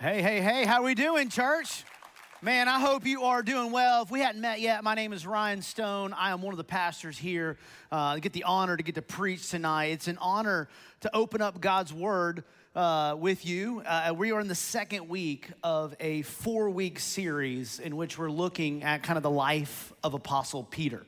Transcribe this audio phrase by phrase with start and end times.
[0.00, 1.84] Hey, hey, hey, how we doing, church?
[2.42, 4.02] Man, I hope you are doing well.
[4.02, 6.12] If we hadn't met yet, my name is Ryan Stone.
[6.12, 7.56] I am one of the pastors here.
[7.92, 9.92] Uh, I get the honor to get to preach tonight.
[9.92, 10.68] It's an honor
[11.02, 12.42] to open up God's Word
[12.74, 13.82] uh, with you.
[13.86, 18.32] Uh, we are in the second week of a four week series in which we're
[18.32, 21.06] looking at kind of the life of Apostle Peter.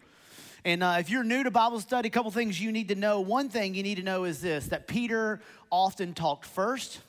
[0.65, 3.21] And uh, if you're new to Bible study, a couple things you need to know.
[3.21, 5.41] One thing you need to know is this that Peter
[5.73, 7.01] often talked first,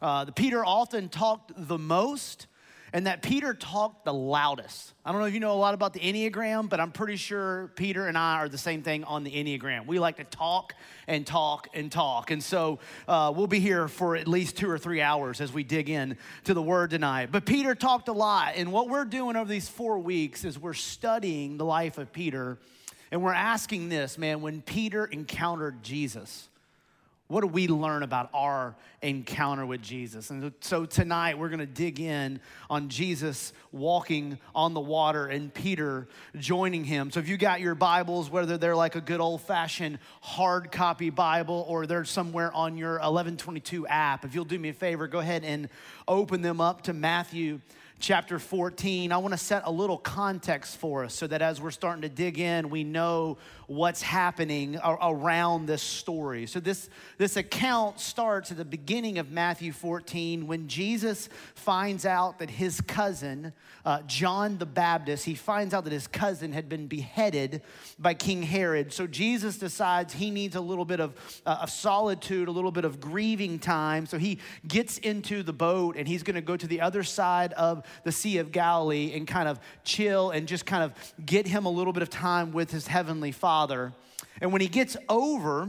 [0.00, 2.46] uh, the Peter often talked the most,
[2.92, 4.94] and that Peter talked the loudest.
[5.04, 7.70] I don't know if you know a lot about the Enneagram, but I'm pretty sure
[7.74, 9.86] Peter and I are the same thing on the Enneagram.
[9.86, 10.74] We like to talk
[11.06, 12.30] and talk and talk.
[12.30, 15.64] And so uh, we'll be here for at least two or three hours as we
[15.64, 17.30] dig in to the word tonight.
[17.30, 18.54] But Peter talked a lot.
[18.56, 22.58] And what we're doing over these four weeks is we're studying the life of Peter.
[23.10, 26.47] And we're asking this, man, when Peter encountered Jesus,
[27.28, 30.30] what do we learn about our encounter with Jesus?
[30.30, 35.52] And so tonight we're going to dig in on Jesus walking on the water and
[35.52, 37.10] Peter joining him.
[37.10, 41.10] So if you got your Bibles, whether they're like a good old fashioned hard copy
[41.10, 45.18] Bible or they're somewhere on your 1122 app, if you'll do me a favor, go
[45.18, 45.68] ahead and
[46.08, 47.60] open them up to Matthew
[48.00, 49.10] chapter 14.
[49.10, 52.08] I want to set a little context for us so that as we're starting to
[52.08, 56.46] dig in, we know what's happening around this story.
[56.46, 56.88] So, this,
[57.18, 62.80] this account starts at the beginning of Matthew 14 when Jesus finds out that his
[62.80, 63.52] cousin,
[63.84, 67.62] uh, John the Baptist, he finds out that his cousin had been beheaded
[67.98, 68.92] by King Herod.
[68.92, 72.84] So, Jesus decides he needs a little bit of, uh, of solitude, a little bit
[72.84, 74.06] of grieving time.
[74.06, 77.52] So, he gets into the boat and he's going to go to the other side
[77.54, 80.92] of the Sea of Galilee and kind of chill and just kind of
[81.24, 83.92] get him a little bit of time with his heavenly Father.
[84.40, 85.68] And when he gets over,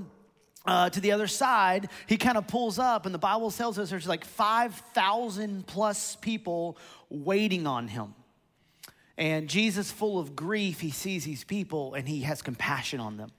[0.65, 3.89] uh, to the other side, he kind of pulls up, and the Bible tells us
[3.89, 6.77] there's like 5,000 plus people
[7.09, 8.13] waiting on him.
[9.17, 13.31] And Jesus, full of grief, he sees these people and he has compassion on them.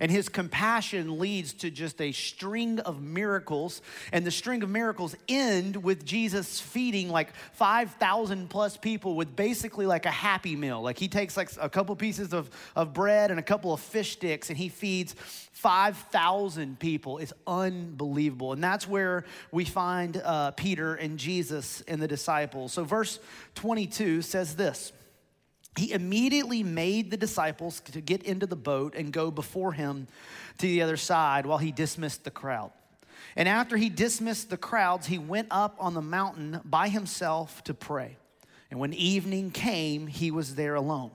[0.00, 3.82] And his compassion leads to just a string of miracles.
[4.12, 9.86] And the string of miracles end with Jesus feeding like 5,000 plus people with basically
[9.86, 10.80] like a happy meal.
[10.80, 14.12] Like he takes like a couple pieces of, of bread and a couple of fish
[14.12, 15.14] sticks and he feeds
[15.52, 17.18] 5,000 people.
[17.18, 18.54] It's unbelievable.
[18.54, 22.72] And that's where we find uh, Peter and Jesus and the disciples.
[22.72, 23.18] So, verse
[23.56, 24.92] 22 says this
[25.76, 30.08] he immediately made the disciples to get into the boat and go before him
[30.58, 32.72] to the other side while he dismissed the crowd.
[33.36, 37.74] And after he dismissed the crowds, he went up on the mountain by himself to
[37.74, 38.16] pray.
[38.70, 41.12] And when evening came, he was there alone.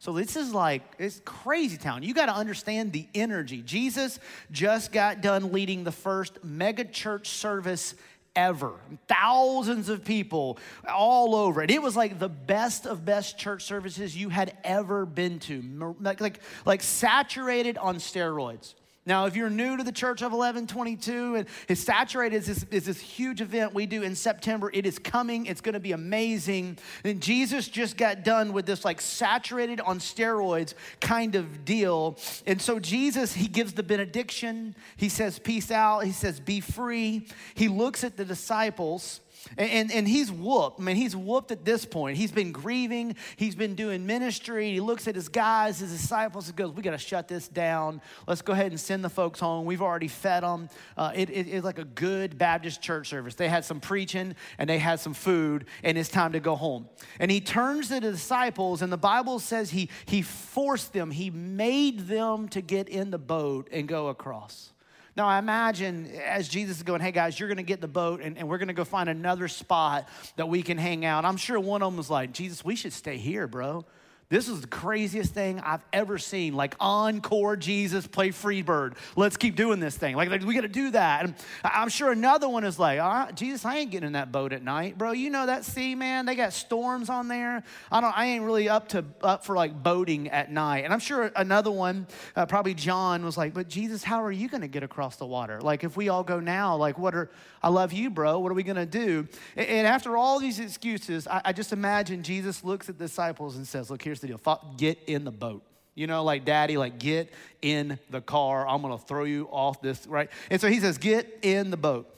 [0.00, 2.04] So this is like, it's crazy town.
[2.04, 3.62] You got to understand the energy.
[3.62, 4.20] Jesus
[4.52, 7.94] just got done leading the first mega church service
[8.38, 8.74] ever.
[9.08, 11.72] Thousands of people all over it.
[11.72, 16.20] It was like the best of best church services you had ever been to, like,
[16.20, 18.74] like, like saturated on steroids.
[19.08, 22.84] Now, if you're new to the Church of 1122 and it's saturated is this, is
[22.84, 25.46] this huge event we do in September, it is coming.
[25.46, 26.76] It's going to be amazing.
[27.04, 32.18] And Jesus just got done with this like saturated on steroids kind of deal.
[32.46, 34.76] And so Jesus, he gives the benediction.
[34.98, 36.00] He says, Peace out.
[36.00, 37.26] He says, Be free.
[37.54, 39.20] He looks at the disciples
[39.56, 40.80] and, and, and, he's whooped.
[40.80, 42.16] I mean, he's whooped at this point.
[42.16, 43.16] He's been grieving.
[43.36, 44.72] He's been doing ministry.
[44.72, 48.00] He looks at his guys, his disciples, and goes, We got to shut this down.
[48.26, 49.64] Let's go ahead and send the folks home.
[49.64, 50.68] We've already fed them.
[50.96, 53.34] Uh, it, it, it's like a good Baptist church service.
[53.34, 56.88] They had some preaching and they had some food, and it's time to go home.
[57.18, 61.30] And he turns to the disciples, and the Bible says he, he forced them, he
[61.30, 64.72] made them to get in the boat and go across.
[65.18, 68.20] Now, I imagine as Jesus is going, hey guys, you're going to get the boat
[68.22, 71.24] and, and we're going to go find another spot that we can hang out.
[71.24, 73.84] I'm sure one of them was like, Jesus, we should stay here, bro.
[74.30, 76.52] This is the craziest thing I've ever seen.
[76.52, 78.98] Like, encore Jesus, play Freebird.
[79.16, 80.16] Let's keep doing this thing.
[80.16, 81.24] Like, like we got to do that.
[81.24, 81.34] And
[81.64, 84.62] I'm sure another one is like, oh, Jesus, I ain't getting in that boat at
[84.62, 85.12] night, bro.
[85.12, 86.26] You know that sea, man.
[86.26, 87.62] They got storms on there.
[87.90, 88.18] I don't.
[88.18, 90.84] I ain't really up to up for like boating at night.
[90.84, 92.06] And I'm sure another one,
[92.36, 95.26] uh, probably John, was like, but Jesus, how are you going to get across the
[95.26, 95.58] water?
[95.62, 97.30] Like, if we all go now, like, what are?
[97.62, 98.38] I love you, bro.
[98.38, 99.26] What are we going to do?
[99.56, 103.56] And, and, after all these excuses, I, I just imagine Jesus looks at the disciples
[103.56, 105.62] and says, look, here's here's the deal get in the boat.
[105.94, 108.66] You know, like daddy, like get in the car.
[108.66, 110.30] I'm gonna throw you off this, right?
[110.50, 112.08] And so he says, get in the boat.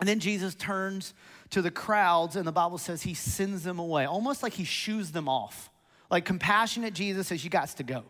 [0.00, 1.14] And then Jesus turns
[1.50, 5.12] to the crowds, and the Bible says he sends them away, almost like he shoos
[5.12, 5.70] them off.
[6.10, 8.04] Like compassionate Jesus says, you got to go.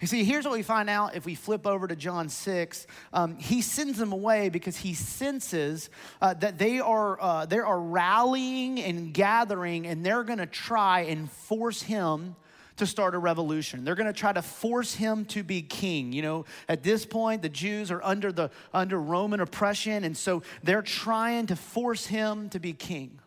[0.00, 2.86] You see, here's what we find out if we flip over to John 6.
[3.14, 5.88] Um, he sends them away because he senses
[6.20, 11.00] uh, that they are, uh, they are rallying and gathering, and they're going to try
[11.00, 12.36] and force him
[12.76, 13.84] to start a revolution.
[13.84, 16.12] They're going to try to force him to be king.
[16.12, 20.42] You know, at this point, the Jews are under, the, under Roman oppression, and so
[20.62, 23.18] they're trying to force him to be king.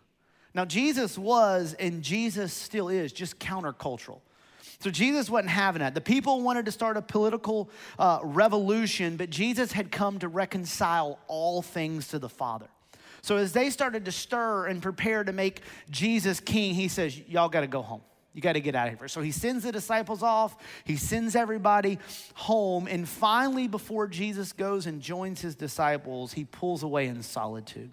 [0.53, 4.21] Now, Jesus was, and Jesus still is, just countercultural.
[4.79, 5.93] So Jesus wasn't having that.
[5.93, 11.19] The people wanted to start a political uh, revolution, but Jesus had come to reconcile
[11.27, 12.67] all things to the Father.
[13.21, 17.49] So as they started to stir and prepare to make Jesus king, he says, Y'all
[17.49, 18.01] got to go home.
[18.33, 19.07] You got to get out of here.
[19.07, 20.55] So he sends the disciples off,
[20.85, 21.97] he sends everybody
[22.35, 27.89] home, and finally, before Jesus goes and joins his disciples, he pulls away in solitude.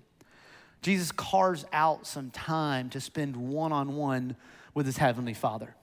[0.82, 4.36] Jesus carves out some time to spend one on one
[4.74, 5.74] with his heavenly Father.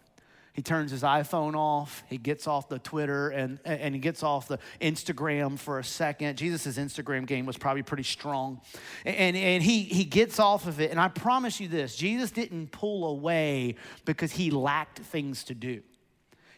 [0.53, 2.03] He turns his iPhone off.
[2.07, 6.37] He gets off the Twitter and, and he gets off the Instagram for a second.
[6.37, 8.61] Jesus' Instagram game was probably pretty strong.
[9.03, 10.91] And, and he, he gets off of it.
[10.91, 15.81] And I promise you this Jesus didn't pull away because he lacked things to do,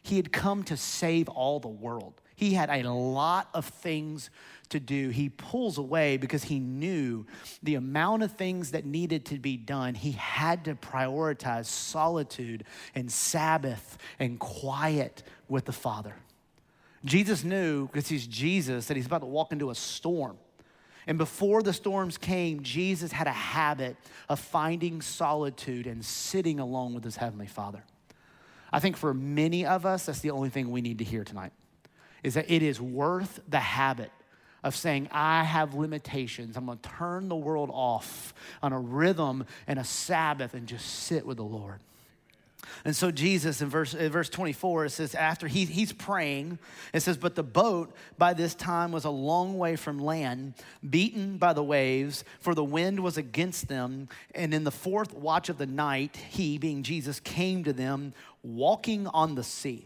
[0.04, 2.22] he had come to save all the world.
[2.36, 4.30] He had a lot of things
[4.70, 5.10] to do.
[5.10, 7.26] He pulls away because he knew
[7.64, 9.96] the amount of things that needed to be done.
[9.96, 16.16] He had to prioritize solitude and Sabbath and quiet with the Father.
[17.06, 20.38] Jesus knew, because he's Jesus, that he's about to walk into a storm.
[21.08, 23.96] And before the storms came, Jesus had a habit
[24.28, 27.84] of finding solitude and sitting alone with his Heavenly Father.
[28.74, 31.54] I think for many of us, that's the only thing we need to hear tonight
[32.26, 34.12] is that it is worth the habit
[34.64, 36.58] of saying, I have limitations.
[36.58, 38.34] I'm going to turn the world off
[38.64, 41.82] on a rhythm and a Sabbath and just sit with the Lord.
[42.84, 46.58] And so Jesus in verse, in verse 24, it says, after he, he's praying,
[46.94, 50.56] it says, but the boat by this time was a long way from land,
[50.88, 54.10] beaten by the waves, for the wind was against them.
[54.34, 59.06] And in the fourth watch of the night, he, being Jesus, came to them walking
[59.06, 59.86] on the sea.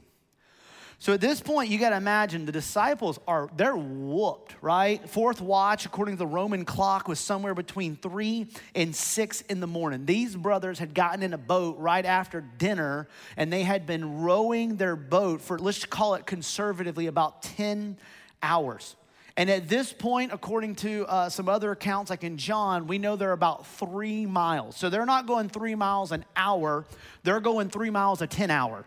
[1.02, 5.10] So at this point, you got to imagine the disciples are, they're whooped, right?
[5.10, 9.68] Fourth watch, according to the Roman clock, was somewhere between three and six in the
[9.68, 10.06] morning.
[10.06, 13.08] These brothers had gotten in a boat right after dinner
[13.38, 17.96] and they had been rowing their boat for, let's call it conservatively, about 10
[18.44, 18.98] hours.
[19.38, 23.16] And at this point, according to uh, some other accounts, like in John, we know
[23.16, 24.76] they're about three miles.
[24.76, 26.86] So they're not going three miles an hour,
[27.24, 28.84] they're going three miles a 10 hour.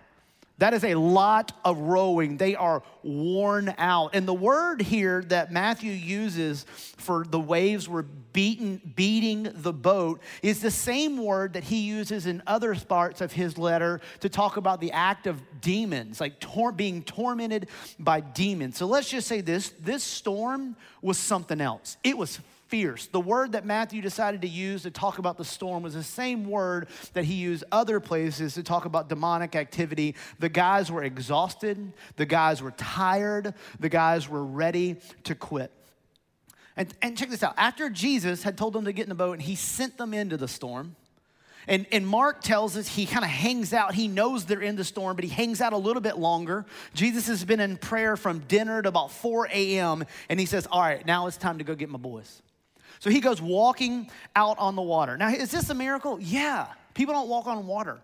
[0.58, 2.37] That is a lot of rowing.
[2.37, 4.14] They are worn out.
[4.14, 6.64] And the word here that Matthew uses
[6.96, 12.26] for the waves were beaten, beating the boat is the same word that he uses
[12.26, 16.72] in other parts of his letter to talk about the act of demons, like tor-
[16.72, 18.76] being tormented by demons.
[18.76, 21.96] So let's just say this this storm was something else.
[22.05, 22.38] It was
[22.72, 23.06] fierce.
[23.08, 26.48] The word that Matthew decided to use to talk about the storm was the same
[26.48, 30.14] word that he used other places to talk about demonic activity.
[30.38, 35.70] The guys were exhausted, the guys were tired, the guys were ready to quit.
[36.74, 39.34] And, and check this out after Jesus had told them to get in the boat
[39.34, 40.96] and he sent them into the storm.
[41.69, 43.94] And, and Mark tells us he kind of hangs out.
[43.94, 46.64] He knows they're in the storm, but he hangs out a little bit longer.
[46.94, 50.80] Jesus has been in prayer from dinner to about 4 a.m., and he says, All
[50.80, 52.40] right, now it's time to go get my boys.
[53.02, 55.16] So he goes walking out on the water.
[55.16, 56.20] Now, is this a miracle?
[56.20, 56.69] Yeah.
[56.94, 57.98] People don't walk on water.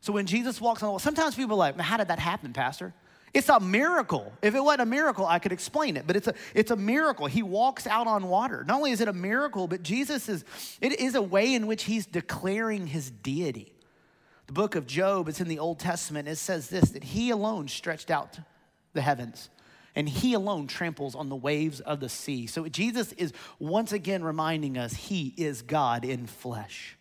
[0.00, 2.52] So when Jesus walks on the water, sometimes people are like, how did that happen,
[2.52, 2.92] Pastor?
[3.32, 4.32] It's a miracle.
[4.42, 7.26] If it wasn't a miracle, I could explain it, but it's a, it's a miracle.
[7.26, 8.64] He walks out on water.
[8.66, 10.44] Not only is it a miracle, but Jesus is,
[10.80, 13.72] it is a way in which he's declaring his deity.
[14.48, 17.68] The book of Job, it's in the Old Testament, it says this that he alone
[17.68, 18.36] stretched out
[18.94, 19.48] the heavens
[19.94, 22.46] and he alone tramples on the waves of the sea.
[22.46, 26.96] So Jesus is once again reminding us he is God in flesh.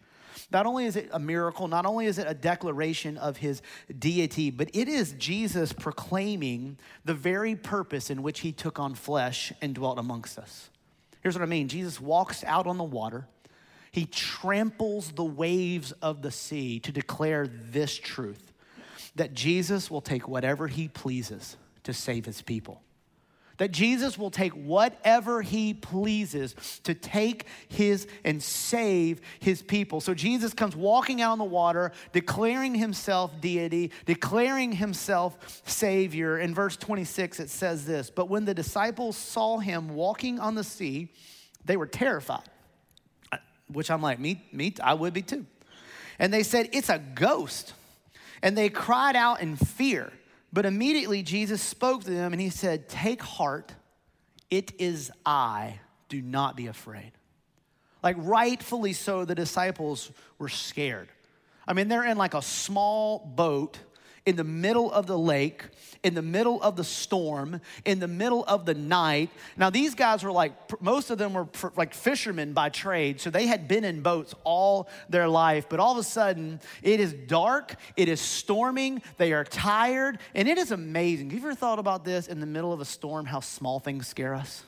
[0.52, 3.62] Not only is it a miracle, not only is it a declaration of his
[3.98, 9.54] deity, but it is Jesus proclaiming the very purpose in which he took on flesh
[9.62, 10.70] and dwelt amongst us.
[11.22, 13.28] Here's what I mean Jesus walks out on the water,
[13.92, 18.54] he tramples the waves of the sea to declare this truth
[19.16, 21.58] that Jesus will take whatever he pleases
[21.90, 22.82] to save his people.
[23.58, 30.00] That Jesus will take whatever he pleases to take his and save his people.
[30.00, 36.40] So Jesus comes walking out on the water, declaring himself deity, declaring himself savior.
[36.40, 40.64] In verse 26, it says this But when the disciples saw him walking on the
[40.64, 41.10] sea,
[41.66, 42.48] they were terrified.
[43.68, 45.46] Which I'm like, me, me, I would be too.
[46.18, 47.74] And they said, It's a ghost.
[48.42, 50.14] And they cried out in fear.
[50.52, 53.74] But immediately Jesus spoke to them and he said, Take heart,
[54.50, 55.80] it is I.
[56.08, 57.12] Do not be afraid.
[58.02, 61.10] Like, rightfully so, the disciples were scared.
[61.68, 63.78] I mean, they're in like a small boat
[64.30, 65.64] in the middle of the lake,
[66.04, 69.32] in the middle of the storm, in the middle of the night.
[69.58, 73.48] Now, these guys were like, most of them were like fishermen by trade, so they
[73.48, 75.66] had been in boats all their life.
[75.68, 80.48] But all of a sudden, it is dark, it is storming, they are tired, and
[80.48, 81.32] it is amazing.
[81.32, 84.08] Have you ever thought about this in the middle of a storm, how small things
[84.08, 84.64] scare us?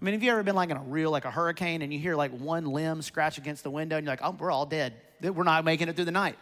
[0.00, 1.98] I mean, have you ever been like in a real, like a hurricane, and you
[1.98, 4.94] hear like one limb scratch against the window, and you're like, oh, we're all dead.
[5.20, 6.38] We're not making it through the night.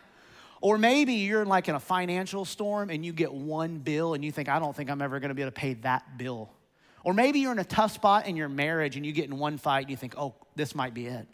[0.62, 4.30] Or maybe you're like in a financial storm and you get one bill and you
[4.30, 6.50] think, I don't think I'm ever gonna be able to pay that bill.
[7.04, 9.58] Or maybe you're in a tough spot in your marriage and you get in one
[9.58, 11.26] fight and you think, oh, this might be it.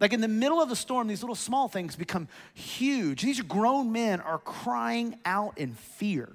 [0.00, 3.20] Like in the middle of the storm, these little small things become huge.
[3.20, 6.32] These grown men are crying out in fear.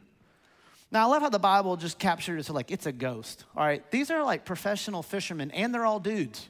[0.91, 3.46] Now, I love how the Bible just captured it so like it's a ghost.
[3.58, 6.48] All right, these are like professional fishermen and they're all dudes.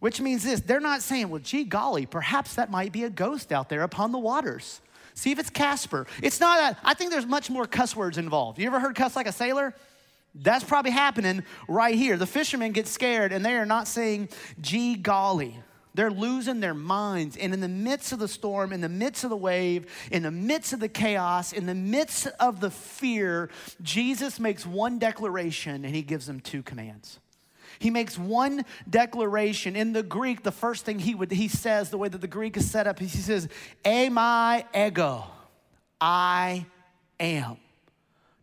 [0.00, 3.52] Which means this they're not saying, well, gee golly, perhaps that might be a ghost
[3.52, 4.82] out there upon the waters.
[5.18, 6.06] See if it's Casper.
[6.22, 8.60] It's not I think there's much more cuss words involved.
[8.60, 9.74] You ever heard cuss like a sailor?
[10.32, 12.16] That's probably happening right here.
[12.16, 14.28] The fishermen get scared and they are not saying,
[14.60, 15.58] gee golly.
[15.94, 17.36] They're losing their minds.
[17.36, 20.30] And in the midst of the storm, in the midst of the wave, in the
[20.30, 23.50] midst of the chaos, in the midst of the fear,
[23.82, 27.18] Jesus makes one declaration and he gives them two commands.
[27.78, 29.76] He makes one declaration.
[29.76, 32.56] In the Greek, the first thing he would he says, the way that the Greek
[32.56, 33.48] is set up, he says,
[33.84, 35.24] "Amai ego,
[36.00, 36.66] I
[37.20, 37.58] am."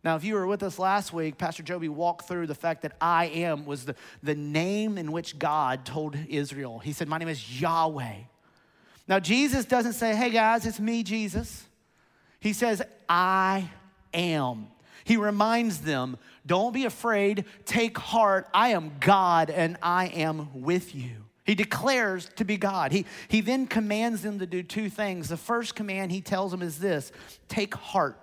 [0.06, 2.92] Now, if you were with us last week, Pastor Joby walked through the fact that
[3.00, 6.78] I am was the, the name in which God told Israel.
[6.78, 8.14] He said, My name is Yahweh.
[9.08, 11.64] Now, Jesus doesn't say, Hey guys, it's me, Jesus.
[12.38, 13.68] He says, I
[14.14, 14.68] am.
[15.02, 18.48] He reminds them, Don't be afraid, take heart.
[18.54, 21.24] I am God and I am with you.
[21.44, 22.92] He declares to be God.
[22.92, 25.28] He, he then commands them to do two things.
[25.28, 27.12] The first command he tells them is this
[27.48, 28.20] take heart.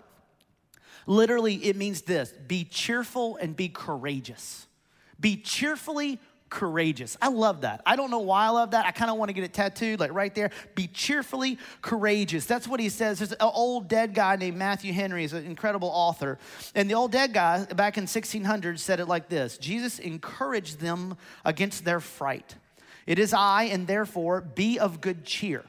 [1.06, 4.68] Literally, it means this be cheerful and be courageous.
[5.20, 6.20] Be cheerfully
[6.54, 7.18] courageous.
[7.20, 7.82] I love that.
[7.84, 8.86] I don't know why I love that.
[8.86, 10.52] I kind of want to get it tattooed, like right there.
[10.76, 12.46] Be cheerfully courageous.
[12.46, 13.18] That's what he says.
[13.18, 16.38] There's an old dead guy named Matthew Henry, he's an incredible author.
[16.76, 21.18] And the old dead guy back in 1600 said it like this Jesus encouraged them
[21.44, 22.56] against their fright.
[23.08, 25.66] It is I, and therefore be of good cheer.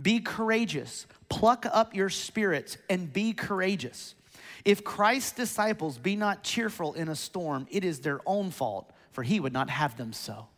[0.00, 1.06] Be courageous.
[1.28, 4.14] Pluck up your spirits and be courageous.
[4.64, 9.22] If Christ's disciples be not cheerful in a storm, it is their own fault for
[9.22, 10.48] he would not have them so.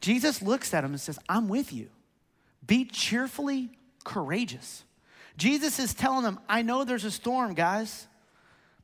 [0.00, 1.88] Jesus looks at him and says, I'm with you.
[2.66, 3.70] Be cheerfully
[4.04, 4.84] courageous.
[5.36, 8.06] Jesus is telling them, I know there's a storm, guys,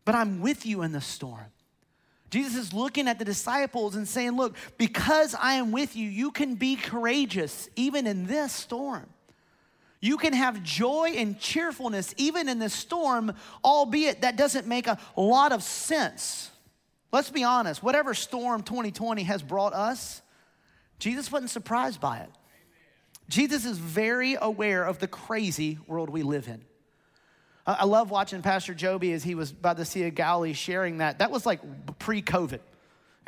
[0.04, 1.46] but I'm with you in the storm.
[2.30, 6.30] Jesus is looking at the disciples and saying, Look, because I am with you, you
[6.30, 9.06] can be courageous even in this storm.
[10.00, 13.32] You can have joy and cheerfulness even in this storm,
[13.64, 16.50] albeit that doesn't make a lot of sense.
[17.10, 20.22] Let's be honest, whatever storm 2020 has brought us,
[20.98, 22.30] Jesus wasn't surprised by it.
[23.28, 26.64] Jesus is very aware of the crazy world we live in.
[27.66, 31.18] I love watching Pastor Joby as he was by the Sea of Galilee sharing that.
[31.18, 31.60] That was like
[31.98, 32.60] pre COVID.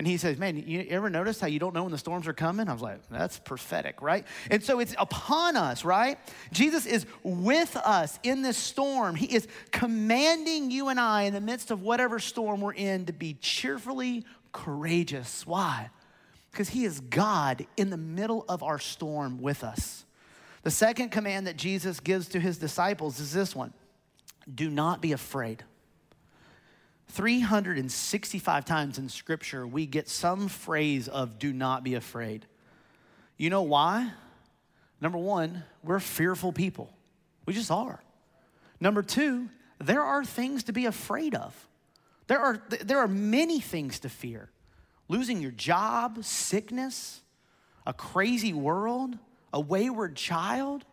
[0.00, 2.33] And he says, Man, you ever notice how you don't know when the storms are
[2.33, 2.71] coming?
[2.71, 4.25] I was like, That's prophetic, right?
[4.50, 6.16] And so it's upon us, right?
[6.52, 9.14] Jesus is with us in this storm.
[9.14, 13.12] He is commanding you and I in the midst of whatever storm we're in to
[13.12, 15.47] be cheerfully courageous.
[15.47, 15.90] Why?
[16.50, 20.07] Because he is God in the middle of our storm with us.
[20.62, 23.75] The second command that Jesus gives to his disciples is this one
[24.54, 25.62] do not be afraid.
[27.11, 32.47] 365 times in scripture, we get some phrase of do not be afraid.
[33.37, 34.11] You know why?
[35.00, 36.93] Number one, we're fearful people.
[37.47, 38.02] We just are.
[38.81, 39.49] Number two,
[39.79, 41.69] there are things to be afraid of.
[42.26, 44.50] There are, there are many things to fear
[45.09, 47.21] losing your job, sickness,
[47.85, 49.19] a crazy world,
[49.52, 50.85] a wayward child.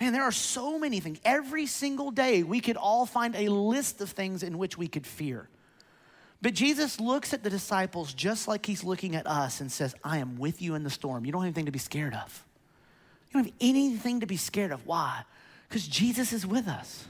[0.00, 1.18] Man, there are so many things.
[1.24, 5.06] Every single day, we could all find a list of things in which we could
[5.06, 5.48] fear.
[6.42, 10.18] But Jesus looks at the disciples just like he's looking at us and says, I
[10.18, 11.24] am with you in the storm.
[11.24, 12.44] You don't have anything to be scared of.
[13.28, 14.86] You don't have anything to be scared of.
[14.86, 15.22] Why?
[15.68, 17.06] Because Jesus is with us.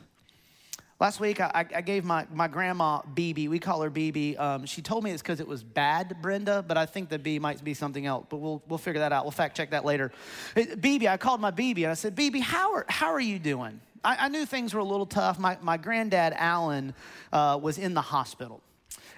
[0.98, 4.40] Last week, I, I gave my, my grandma BB, we call her BB.
[4.40, 7.38] Um, she told me it's because it was bad, Brenda, but I think the B
[7.38, 9.26] might be something else, but we'll, we'll figure that out.
[9.26, 10.10] We'll fact check that later.
[10.54, 13.78] BB, I called my BB and I said, BB, how are, how are you doing?
[14.02, 15.38] I, I knew things were a little tough.
[15.38, 16.94] My, my granddad, Alan,
[17.30, 18.62] uh, was in the hospital.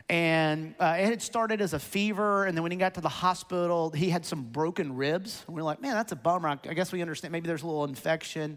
[0.08, 3.10] And uh, it had started as a fever, and then when he got to the
[3.10, 5.44] hospital, he had some broken ribs.
[5.46, 6.48] And we are like, man, that's a bummer.
[6.48, 7.32] I guess we understand.
[7.32, 8.56] Maybe there's a little infection.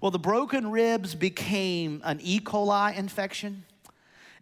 [0.00, 2.38] Well, the broken ribs became an E.
[2.38, 3.64] coli infection.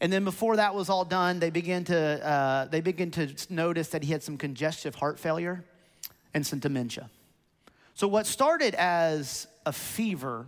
[0.03, 3.89] And then before that was all done, they began to, uh, they began to notice
[3.89, 5.65] that he had some congestive heart failure
[6.35, 7.11] and some dementia.
[7.95, 10.47] So, what started as a fever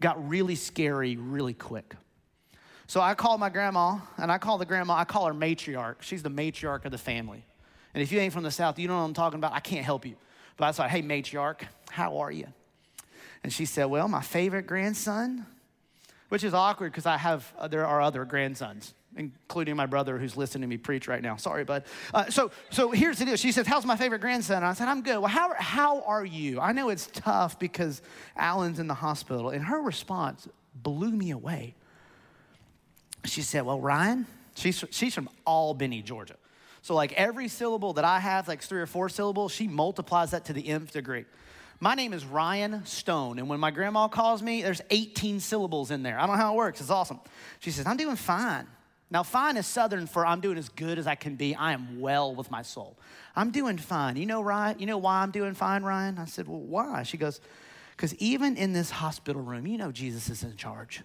[0.00, 1.94] got really scary really quick.
[2.88, 5.96] So I called my grandma, and I call the grandma, I call her matriarch.
[6.00, 7.44] She's the matriarch of the family.
[7.92, 9.52] And if you ain't from the South, you don't know what I'm talking about.
[9.52, 10.16] I can't help you.
[10.56, 12.46] But I said, hey, matriarch, how are you?
[13.44, 15.44] And she said, well, my favorite grandson,
[16.30, 20.38] which is awkward because I have, uh, there are other grandsons, including my brother who's
[20.38, 21.36] listening to me preach right now.
[21.36, 21.84] Sorry, bud.
[22.14, 23.36] Uh, so, so here's the deal.
[23.36, 24.56] She says, how's my favorite grandson?
[24.56, 25.18] And I said, I'm good.
[25.18, 26.58] Well, how, how are you?
[26.58, 28.00] I know it's tough because
[28.34, 29.50] Alan's in the hospital.
[29.50, 31.74] And her response blew me away
[33.24, 36.36] she said, Well, Ryan, she's, she's from Albany, Georgia.
[36.82, 40.44] So, like every syllable that I have, like three or four syllables, she multiplies that
[40.46, 41.24] to the nth degree.
[41.80, 46.02] My name is Ryan Stone, and when my grandma calls me, there's 18 syllables in
[46.02, 46.18] there.
[46.18, 46.80] I don't know how it works.
[46.80, 47.20] It's awesome.
[47.60, 48.66] She says, I'm doing fine.
[49.10, 51.54] Now, fine is Southern for I'm doing as good as I can be.
[51.54, 52.98] I am well with my soul.
[53.34, 54.16] I'm doing fine.
[54.16, 56.18] You know, Ryan, you know why I'm doing fine, Ryan?
[56.18, 57.04] I said, Well, why?
[57.04, 57.40] She goes,
[57.96, 61.02] Because even in this hospital room, you know Jesus is in charge.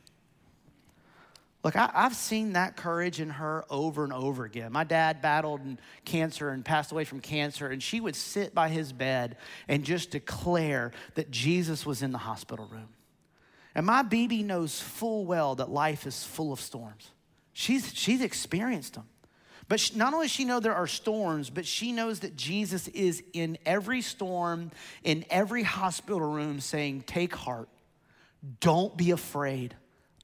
[1.63, 4.71] Look, I, have seen that courage in her over and over again.
[4.73, 5.61] My dad battled
[6.03, 9.37] cancer and passed away from cancer, and she would sit by his bed
[9.69, 12.89] and just declare that Jesus was in the hospital room.
[13.75, 17.11] And my BB knows full well that life is full of storms.
[17.53, 19.07] She's, she's experienced them.
[19.69, 22.89] But she, not only does she know there are storms, but she knows that Jesus
[22.89, 24.71] is in every storm,
[25.03, 27.69] in every hospital room, saying, Take heart,
[28.59, 29.73] don't be afraid.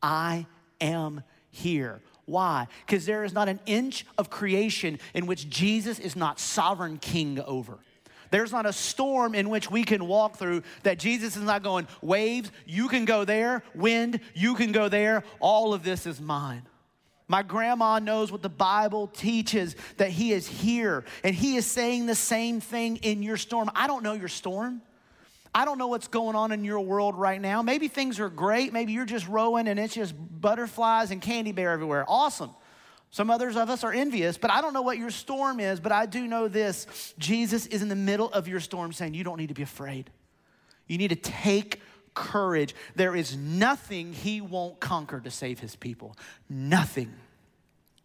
[0.03, 0.45] I
[0.81, 2.01] am here.
[2.25, 2.67] Why?
[2.85, 7.39] Because there is not an inch of creation in which Jesus is not sovereign king
[7.41, 7.79] over.
[8.31, 11.87] There's not a storm in which we can walk through that Jesus is not going,
[12.01, 16.63] waves, you can go there, wind, you can go there, all of this is mine.
[17.27, 22.05] My grandma knows what the Bible teaches that He is here and He is saying
[22.05, 23.69] the same thing in your storm.
[23.75, 24.81] I don't know your storm.
[25.53, 27.61] I don't know what's going on in your world right now.
[27.61, 28.71] Maybe things are great.
[28.71, 32.05] Maybe you're just rowing and it's just butterflies and candy bear everywhere.
[32.07, 32.51] Awesome.
[33.11, 35.91] Some others of us are envious, but I don't know what your storm is, but
[35.91, 37.13] I do know this.
[37.17, 40.11] Jesus is in the middle of your storm saying, You don't need to be afraid.
[40.87, 41.81] You need to take
[42.13, 42.75] courage.
[42.95, 46.15] There is nothing he won't conquer to save his people.
[46.49, 47.13] Nothing.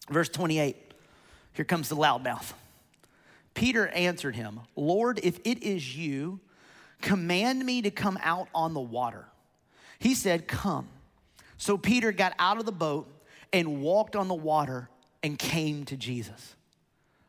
[0.09, 0.77] Verse 28,
[1.53, 2.53] here comes the loudmouth.
[3.55, 6.41] Peter answered him, Lord, if it is you,
[7.05, 9.27] Command me to come out on the water.
[9.99, 10.89] He said, Come.
[11.59, 13.07] So Peter got out of the boat
[13.53, 14.89] and walked on the water
[15.23, 16.57] and came to Jesus.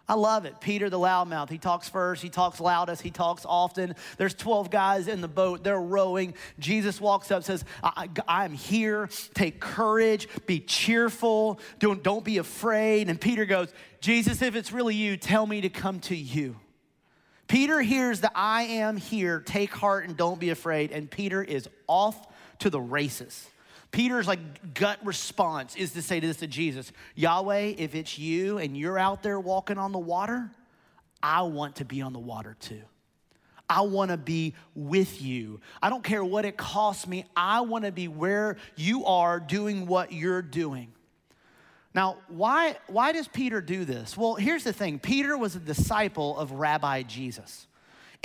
[0.08, 0.62] I love it.
[0.62, 1.50] Peter the loudmouth.
[1.50, 3.96] He talks first, he talks loudest, he talks often.
[4.18, 6.36] There's 12 guys in the boat, they're rowing.
[6.58, 8.08] Jesus walks up, says, I,
[8.46, 9.10] am here.
[9.34, 13.10] Take courage, be cheerful, don't, don't be afraid.
[13.10, 16.56] And Peter goes, Jesus, if it's really you, tell me to come to you.
[17.48, 21.70] Peter hears the I am here, take heart and don't be afraid, and Peter is
[21.88, 22.28] off
[22.60, 23.48] to the races.
[23.92, 28.58] Peter's like gut response is to say to this to Jesus, Yahweh, if it's you
[28.58, 30.50] and you're out there walking on the water,
[31.24, 32.82] I want to be on the water too.
[33.70, 35.60] I want to be with you.
[35.82, 37.26] I don't care what it costs me.
[37.36, 40.94] I want to be where you are doing what you're doing.
[41.96, 44.18] Now, why, why does Peter do this?
[44.18, 47.68] Well, here's the thing Peter was a disciple of Rabbi Jesus.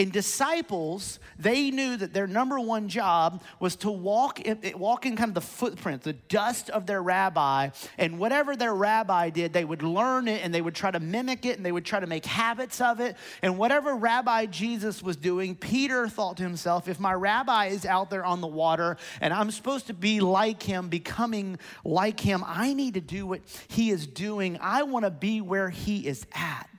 [0.01, 5.15] In disciples, they knew that their number one job was to walk in, walk in
[5.15, 7.69] kind of the footprint, the dust of their rabbi.
[7.99, 11.45] And whatever their rabbi did, they would learn it and they would try to mimic
[11.45, 13.15] it and they would try to make habits of it.
[13.43, 18.09] And whatever Rabbi Jesus was doing, Peter thought to himself, if my rabbi is out
[18.09, 22.73] there on the water and I'm supposed to be like him, becoming like him, I
[22.73, 24.57] need to do what he is doing.
[24.63, 26.70] I want to be where he is at.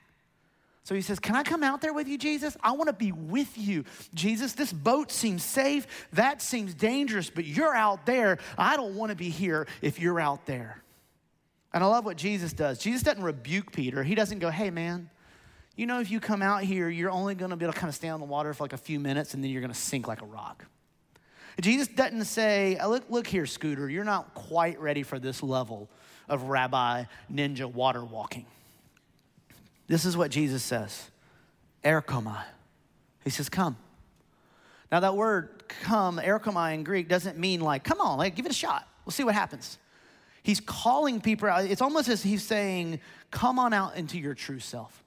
[0.84, 2.56] So he says, Can I come out there with you, Jesus?
[2.62, 4.52] I want to be with you, Jesus.
[4.52, 5.86] This boat seems safe.
[6.12, 8.38] That seems dangerous, but you're out there.
[8.58, 10.82] I don't want to be here if you're out there.
[11.72, 12.78] And I love what Jesus does.
[12.78, 14.02] Jesus doesn't rebuke Peter.
[14.02, 15.08] He doesn't go, Hey, man,
[15.76, 17.88] you know, if you come out here, you're only going to be able to kind
[17.88, 19.78] of stay on the water for like a few minutes and then you're going to
[19.78, 20.64] sink like a rock.
[21.60, 25.88] Jesus doesn't say, uh, look, look here, Scooter, you're not quite ready for this level
[26.28, 28.46] of rabbi ninja water walking.
[29.92, 31.10] This is what Jesus says
[31.84, 32.42] Erkomai.
[33.24, 33.76] He says, Come.
[34.90, 38.52] Now, that word come, erkomai in Greek, doesn't mean like, come on, like, give it
[38.52, 38.88] a shot.
[39.04, 39.76] We'll see what happens.
[40.42, 41.66] He's calling people out.
[41.66, 43.00] It's almost as he's saying,
[43.30, 45.04] come on out into your true self.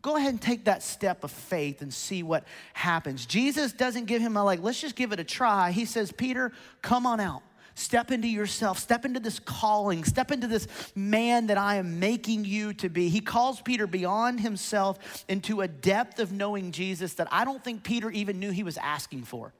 [0.00, 3.26] Go ahead and take that step of faith and see what happens.
[3.26, 5.72] Jesus doesn't give him a like, let's just give it a try.
[5.72, 7.42] He says, Peter, come on out.
[7.74, 8.78] Step into yourself.
[8.78, 10.04] Step into this calling.
[10.04, 13.08] Step into this man that I am making you to be.
[13.08, 17.82] He calls Peter beyond himself into a depth of knowing Jesus that I don't think
[17.82, 19.52] Peter even knew he was asking for.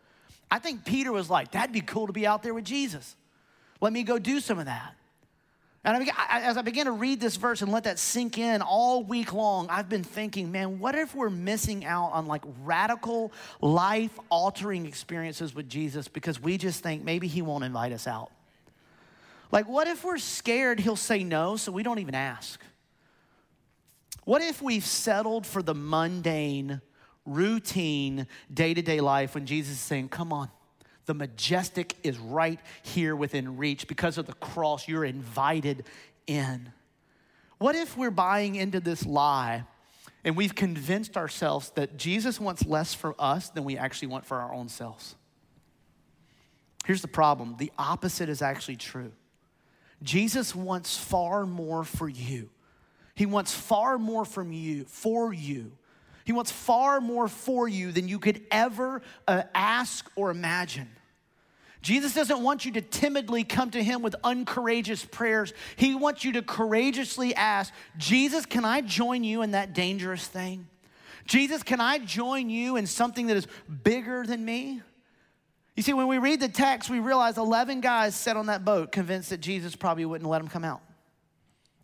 [0.51, 3.17] I think Peter was like, that'd be cool to be out there with Jesus.
[3.81, 4.95] Let me go do some of that.
[5.85, 9.05] And I, as I began to read this verse and let that sink in all
[9.05, 14.19] week long, I've been thinking, man, what if we're missing out on like radical, life
[14.31, 18.31] altering experiences with Jesus because we just think maybe he won't invite us out?
[19.53, 22.61] Like, what if we're scared he'll say no, so we don't even ask?
[24.25, 26.81] What if we've settled for the mundane,
[27.27, 30.49] routine, day to day life when Jesus is saying, come on?
[31.07, 33.87] The majestic is right here within reach.
[33.89, 35.85] Because of the cross, you're invited
[36.27, 36.73] in.
[37.59, 39.65] What if we're buying into this lie
[40.25, 44.39] and we've convinced ourselves that Jesus wants less for us than we actually want for
[44.39, 45.15] our own selves?
[46.85, 49.13] Here's the problem the opposite is actually true.
[50.03, 52.51] Jesus wants far more for you.
[53.15, 55.73] He wants far more from you, for you.
[56.25, 60.89] He wants far more for you than you could ever uh, ask or imagine.
[61.83, 65.53] Jesus doesn't want you to timidly come to him with uncourageous prayers.
[65.77, 70.67] He wants you to courageously ask, Jesus, can I join you in that dangerous thing?
[71.27, 73.47] Jesus, can I join you in something that is
[73.83, 74.81] bigger than me?
[75.77, 78.91] You see, when we read the text, we realize 11 guys sat on that boat
[78.91, 80.81] convinced that Jesus probably wouldn't let them come out.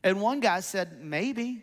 [0.03, 1.62] And one guy said, maybe.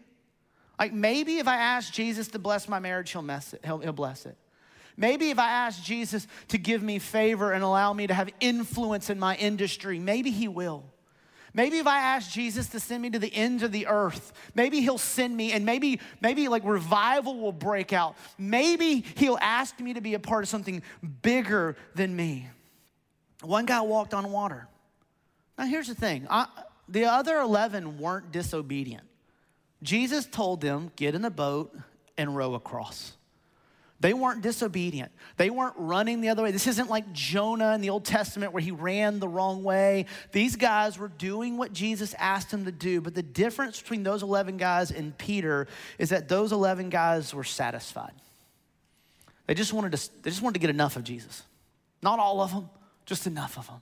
[0.79, 3.93] Like, maybe if I ask Jesus to bless my marriage, he'll, mess it, he'll, he'll
[3.93, 4.37] bless it.
[4.95, 9.09] Maybe if I ask Jesus to give me favor and allow me to have influence
[9.09, 10.83] in my industry, maybe he will.
[11.53, 14.81] Maybe if I ask Jesus to send me to the ends of the earth, maybe
[14.81, 18.15] he'll send me and maybe maybe like revival will break out.
[18.37, 20.83] Maybe he'll ask me to be a part of something
[21.21, 22.47] bigger than me.
[23.41, 24.67] One guy walked on water.
[25.57, 26.27] Now here's the thing.
[26.29, 26.47] I,
[26.87, 29.03] the other 11 weren't disobedient.
[29.83, 31.75] Jesus told them, get in the boat
[32.17, 33.13] and row across.
[33.99, 35.11] They weren't disobedient.
[35.37, 36.51] They weren't running the other way.
[36.51, 40.05] This isn't like Jonah in the Old Testament where he ran the wrong way.
[40.31, 43.01] These guys were doing what Jesus asked them to do.
[43.01, 47.43] But the difference between those 11 guys and Peter is that those 11 guys were
[47.43, 48.13] satisfied.
[49.47, 51.41] They just wanted to, they just wanted to get enough of Jesus.
[52.03, 52.69] Not all of them,
[53.07, 53.81] just enough of them.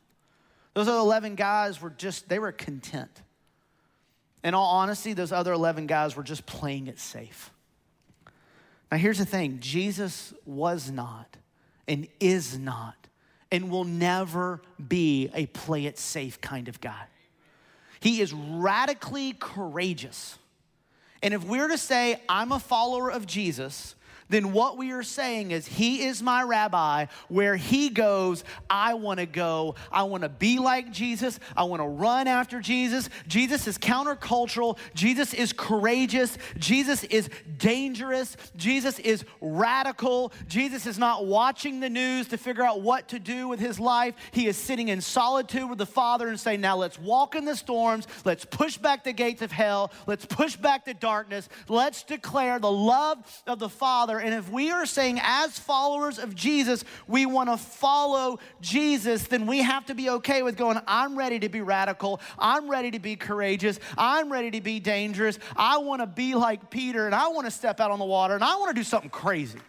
[0.75, 3.21] Those other 11 guys were just, they were content.
[4.45, 7.51] In all honesty, those other 11 guys were just playing it safe.
[8.91, 11.36] Now, here's the thing Jesus was not
[11.88, 12.95] and is not
[13.51, 17.08] and will never be a play it safe kind of guy.
[17.99, 20.38] He is radically courageous.
[21.23, 23.95] And if we're to say, I'm a follower of Jesus,
[24.30, 27.06] then what we are saying is, He is my rabbi.
[27.28, 29.76] Where He goes, I want to go.
[29.92, 31.40] I want to be like Jesus.
[31.56, 33.10] I want to run after Jesus.
[33.28, 34.78] Jesus is countercultural.
[34.96, 36.38] Jesus is courageous.
[36.58, 38.36] Jesus is dangerous.
[38.56, 40.34] Jesus is radical.
[40.48, 44.16] Jesus is not watching the news to figure out what to do with His life.
[44.32, 47.56] He is sitting in solitude with the Father and saying, Now let's walk in the
[47.56, 48.08] storms.
[48.24, 49.92] Let's push back the gates of hell.
[50.08, 51.48] Let's push back the darkness.
[51.68, 54.25] Let's declare the love of the Father Father.
[54.25, 59.47] And if we are saying, as followers of Jesus, we want to follow Jesus, then
[59.47, 62.19] we have to be okay with going, I'm ready to be radical.
[62.38, 63.80] I'm ready to be courageous.
[63.97, 65.39] I'm ready to be dangerous.
[65.56, 68.36] I want to be like Peter and I want to step out on the water
[68.36, 69.60] and I want to do something crazy.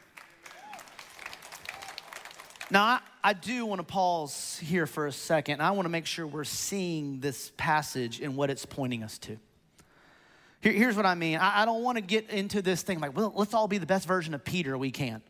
[2.69, 5.61] Now, I, I do want to pause here for a second.
[5.61, 9.39] I want to make sure we're seeing this passage and what it's pointing us to.
[10.67, 13.17] Here, here's what I mean I, I don't want to get into this thing like,
[13.17, 15.23] well, let's all be the best version of Peter we can.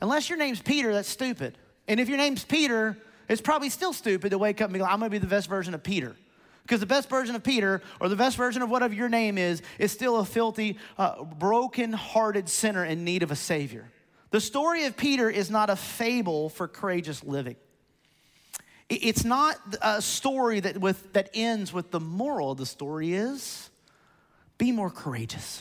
[0.00, 1.58] Unless your name's Peter, that's stupid.
[1.88, 2.96] And if your name's Peter,
[3.28, 5.46] it's probably still stupid to wake up and be like, I'm gonna be the best
[5.46, 6.16] version of Peter.
[6.62, 9.60] Because the best version of Peter, or the best version of whatever your name is,
[9.78, 13.90] is still a filthy, uh, broken hearted sinner in need of a Savior.
[14.30, 17.56] The story of Peter is not a fable for courageous living.
[18.88, 22.54] It's not a story that, with, that ends with the moral.
[22.54, 23.68] The story is
[24.62, 25.60] be more courageous.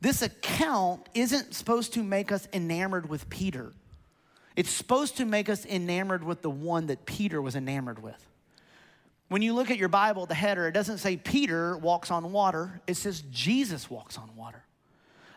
[0.00, 3.72] This account isn't supposed to make us enamored with Peter.
[4.56, 8.26] It's supposed to make us enamored with the one that Peter was enamored with.
[9.28, 12.80] When you look at your Bible, the header, it doesn't say Peter walks on water,
[12.88, 14.64] it says Jesus walks on water.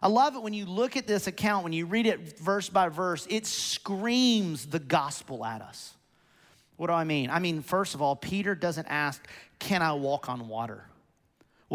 [0.01, 2.89] I love it when you look at this account, when you read it verse by
[2.89, 5.93] verse, it screams the gospel at us.
[6.77, 7.29] What do I mean?
[7.29, 9.23] I mean, first of all, Peter doesn't ask,
[9.59, 10.85] Can I walk on water?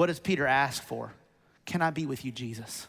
[0.00, 1.12] What does Peter ask for?
[1.66, 2.86] Can I be with you, Jesus?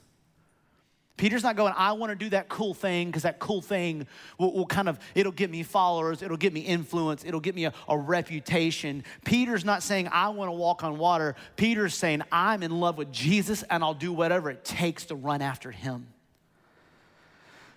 [1.18, 4.54] Peter's not going, I want to do that cool thing because that cool thing will,
[4.54, 7.74] will, kind of, it'll get me followers, it'll get me influence, it'll get me a,
[7.90, 9.04] a reputation.
[9.26, 11.36] Peter's not saying, I want to walk on water.
[11.58, 15.42] Peter's saying, I'm in love with Jesus and I'll do whatever it takes to run
[15.42, 16.08] after him.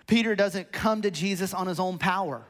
[0.07, 2.41] Peter doesn't come to Jesus on his own power.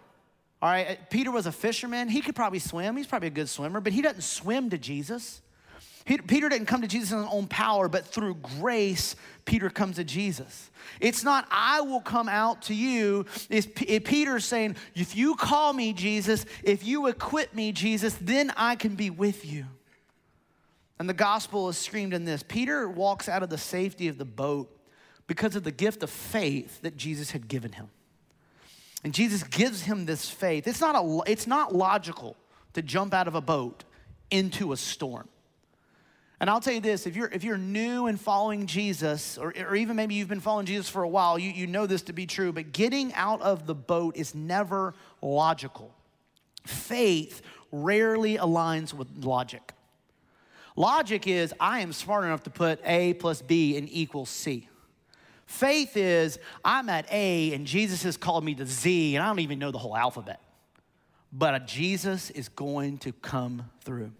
[0.61, 2.09] All right, Peter was a fisherman.
[2.09, 2.95] He could probably swim.
[2.95, 5.41] He's probably a good swimmer, but he doesn't swim to Jesus.
[6.05, 10.03] Peter didn't come to Jesus in his own power, but through grace, Peter comes to
[10.03, 10.69] Jesus.
[10.99, 13.25] It's not, I will come out to you.
[13.49, 18.75] It's Peter's saying, if you call me, Jesus, if you equip me, Jesus, then I
[18.75, 19.65] can be with you.
[20.99, 24.25] And the gospel is screamed in this Peter walks out of the safety of the
[24.25, 24.71] boat
[25.25, 27.89] because of the gift of faith that Jesus had given him.
[29.03, 30.67] And Jesus gives him this faith.
[30.67, 32.37] It's not, a, it's not logical
[32.73, 33.83] to jump out of a boat
[34.29, 35.27] into a storm.
[36.39, 39.75] And I'll tell you this if you're, if you're new and following Jesus, or, or
[39.75, 42.25] even maybe you've been following Jesus for a while, you, you know this to be
[42.25, 45.93] true, but getting out of the boat is never logical.
[46.65, 49.73] Faith rarely aligns with logic.
[50.75, 54.67] Logic is I am smart enough to put A plus B in equals C.
[55.45, 59.39] Faith is I'm at A and Jesus has called me to Z and I don't
[59.39, 60.41] even know the whole alphabet.
[61.31, 64.11] But Jesus is going to come through.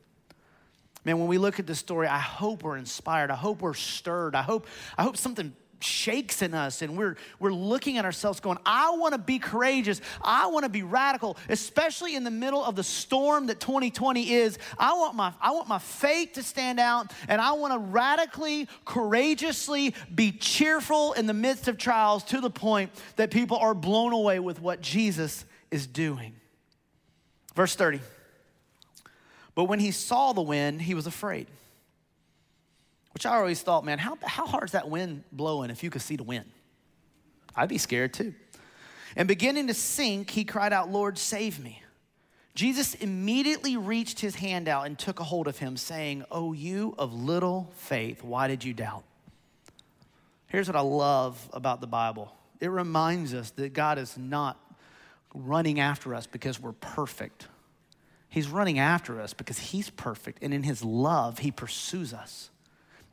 [1.05, 3.29] Man, when we look at this story, I hope we're inspired.
[3.29, 4.35] I hope we're stirred.
[4.35, 8.57] I hope, I hope something shakes in us and we're, we're looking at ourselves going,
[8.65, 10.01] I want to be courageous.
[10.21, 14.57] I want to be radical, especially in the middle of the storm that 2020 is.
[14.79, 18.67] I want my, I want my faith to stand out and I want to radically,
[18.83, 24.13] courageously be cheerful in the midst of trials to the point that people are blown
[24.13, 26.33] away with what Jesus is doing.
[27.55, 28.01] Verse 30.
[29.55, 31.47] But when he saw the wind, he was afraid.
[33.13, 36.01] Which I always thought, man, how, how hard is that wind blowing if you could
[36.01, 36.45] see the wind?
[37.55, 38.33] I'd be scared too.
[39.15, 41.81] And beginning to sink, he cried out, Lord, save me.
[42.53, 46.95] Jesus immediately reached his hand out and took a hold of him, saying, Oh, you
[46.97, 49.03] of little faith, why did you doubt?
[50.47, 54.57] Here's what I love about the Bible it reminds us that God is not
[55.33, 57.47] running after us because we're perfect.
[58.35, 62.49] He's running after us because he's perfect, and in his love, he pursues us.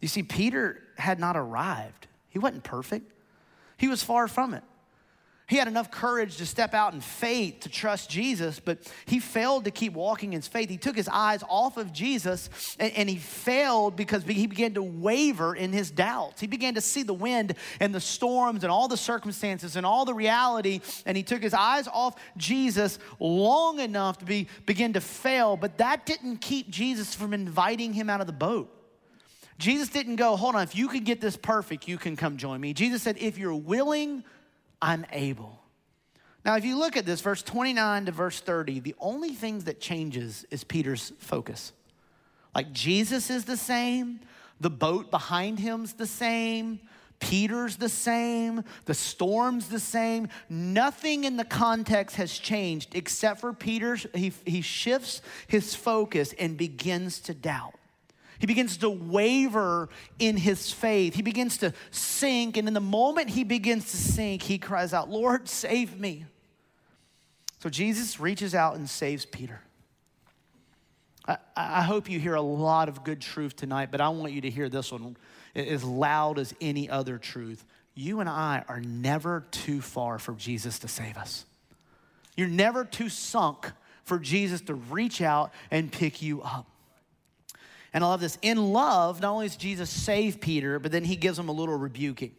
[0.00, 3.12] You see, Peter had not arrived, he wasn't perfect,
[3.76, 4.64] he was far from it.
[5.52, 9.66] He had enough courage to step out in faith to trust Jesus, but he failed
[9.66, 10.70] to keep walking in faith.
[10.70, 12.48] He took his eyes off of Jesus
[12.80, 16.40] and, and, he failed because he began to waver in his doubts.
[16.40, 20.06] He began to see the wind and the storms and all the circumstances and all
[20.06, 25.02] the reality, and he took his eyes off Jesus long enough to be, begin to
[25.02, 28.74] fail, but that didn't keep Jesus from inviting him out of the boat.
[29.58, 32.58] Jesus didn't go, hold on, if you can get this perfect, you can come join
[32.58, 32.72] me.
[32.72, 34.24] Jesus said, if you're willing,
[34.82, 35.60] I'm able.
[36.44, 39.80] Now, if you look at this, verse 29 to verse 30, the only thing that
[39.80, 41.72] changes is Peter's focus.
[42.52, 44.20] Like Jesus is the same,
[44.60, 46.80] the boat behind him's the same,
[47.20, 50.28] Peter's the same, the storm's the same.
[50.48, 53.96] Nothing in the context has changed except for Peter.
[54.12, 57.74] He, he shifts his focus and begins to doubt.
[58.42, 61.14] He begins to waver in his faith.
[61.14, 62.56] He begins to sink.
[62.56, 66.24] And in the moment he begins to sink, he cries out, Lord, save me.
[67.60, 69.60] So Jesus reaches out and saves Peter.
[71.24, 74.40] I, I, hope you hear a lot of good truth tonight, but I want you
[74.40, 75.16] to hear this one
[75.54, 77.64] as loud as any other truth.
[77.94, 81.44] You and I are never too far for Jesus to save us.
[82.36, 83.70] You're never too sunk
[84.02, 86.66] for Jesus to reach out and pick you up.
[87.94, 88.38] And I love this.
[88.42, 91.76] In love, not only does Jesus save Peter, but then he gives him a little
[91.76, 92.32] rebuking.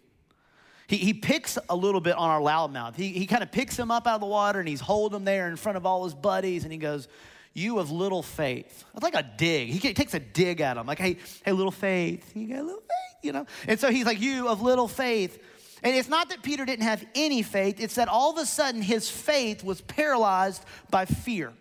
[0.88, 2.96] He, he picks a little bit on our loudmouth.
[2.96, 5.26] He, he kind of picks him up out of the water and he's holding him
[5.26, 7.08] there in front of all his buddies and he goes,
[7.54, 8.84] You of little faith.
[8.94, 9.70] It's like a dig.
[9.70, 12.36] He takes a dig at him, like, Hey, hey, little faith.
[12.36, 13.46] You got little faith, you know?
[13.68, 15.42] And so he's like, You of little faith.
[15.84, 18.82] And it's not that Peter didn't have any faith, it's that all of a sudden
[18.82, 21.54] his faith was paralyzed by fear.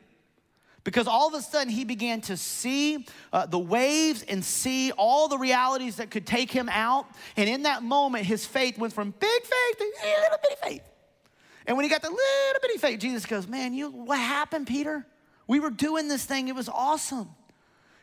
[0.85, 5.29] Because all of a sudden he began to see uh, the waves and see all
[5.29, 7.07] the realities that could take him out.
[7.37, 9.85] And in that moment, his faith went from big faith to
[10.23, 10.83] little bitty faith.
[11.66, 15.07] And when he got the little bitty faith, Jesus goes, Man, you, what happened, Peter?
[15.47, 17.29] We were doing this thing, it was awesome.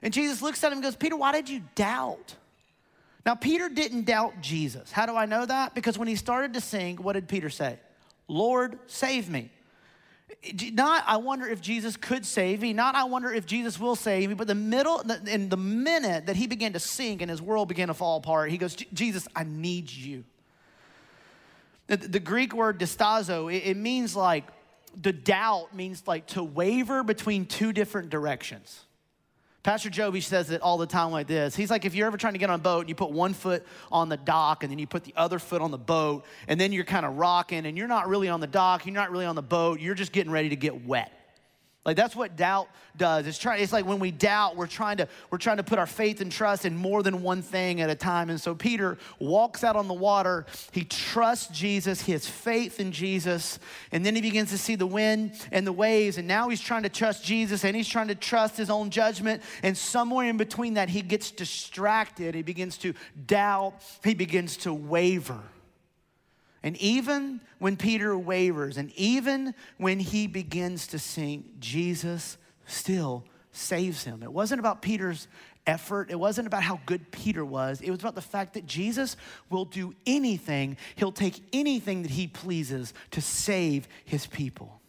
[0.01, 2.35] And Jesus looks at him and goes, Peter, why did you doubt?
[3.25, 4.91] Now, Peter didn't doubt Jesus.
[4.91, 5.75] How do I know that?
[5.75, 7.77] Because when he started to sing, what did Peter say?
[8.29, 9.51] Lord, save me.
[10.71, 12.71] Not, I wonder if Jesus could save me.
[12.73, 14.35] Not, I wonder if Jesus will save me.
[14.35, 17.87] But the middle, in the minute that he began to sink and his world began
[17.87, 20.23] to fall apart, he goes, Jesus, I need you.
[21.87, 24.45] The, Greek word distazo, it means like,
[24.99, 28.85] the doubt means like to waver between two different directions.
[29.69, 31.55] Pastor Joby says it all the time like this.
[31.55, 33.35] He's like, if you're ever trying to get on a boat and you put one
[33.35, 36.59] foot on the dock and then you put the other foot on the boat, and
[36.59, 39.27] then you're kind of rocking and you're not really on the dock, you're not really
[39.27, 41.18] on the boat, you're just getting ready to get wet.
[41.85, 43.25] Like that's what doubt does.
[43.25, 45.87] It's trying it's like when we doubt, we're trying to we're trying to put our
[45.87, 48.29] faith and trust in more than one thing at a time.
[48.29, 50.45] And so Peter walks out on the water.
[50.73, 53.59] He trusts Jesus, he has faith in Jesus,
[53.93, 56.83] and then he begins to see the wind and the waves and now he's trying
[56.83, 60.73] to trust Jesus and he's trying to trust his own judgment and somewhere in between
[60.73, 62.35] that he gets distracted.
[62.35, 62.93] He begins to
[63.25, 65.41] doubt, he begins to waver.
[66.61, 74.03] And even when Peter wavers, and even when he begins to sink, Jesus still saves
[74.03, 74.23] him.
[74.23, 75.27] It wasn't about Peter's
[75.65, 77.81] effort, it wasn't about how good Peter was.
[77.81, 79.15] It was about the fact that Jesus
[79.49, 84.79] will do anything, he'll take anything that he pleases to save his people.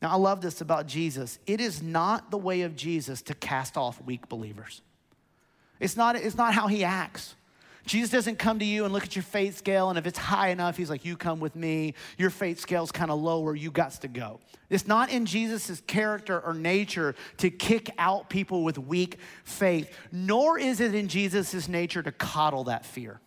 [0.00, 1.38] Now, I love this about Jesus.
[1.46, 4.80] It is not the way of Jesus to cast off weak believers.
[5.78, 7.34] It's not, it's not how he acts.
[7.90, 10.50] Jesus doesn't come to you and look at your faith scale, and if it's high
[10.50, 11.94] enough, he's like, You come with me.
[12.18, 14.38] Your faith scale's kind of lower, you got to go.
[14.68, 20.56] It's not in Jesus' character or nature to kick out people with weak faith, nor
[20.56, 23.20] is it in Jesus' nature to coddle that fear.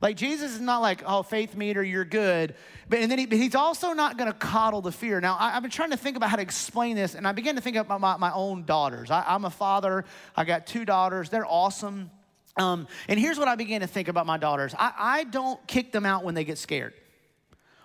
[0.00, 2.54] Like Jesus is not like, oh, faith meter, you're good.
[2.88, 5.20] But and then he, he's also not going to coddle the fear.
[5.20, 7.56] Now, I, have been trying to think about how to explain this, and I began
[7.56, 9.10] to think about my, my own daughters.
[9.10, 10.06] I, I'm a father.
[10.34, 11.28] I got two daughters.
[11.28, 12.10] They're awesome.
[12.56, 15.92] Um, and here's what I began to think about my daughters I, I don't kick
[15.92, 16.94] them out when they get scared,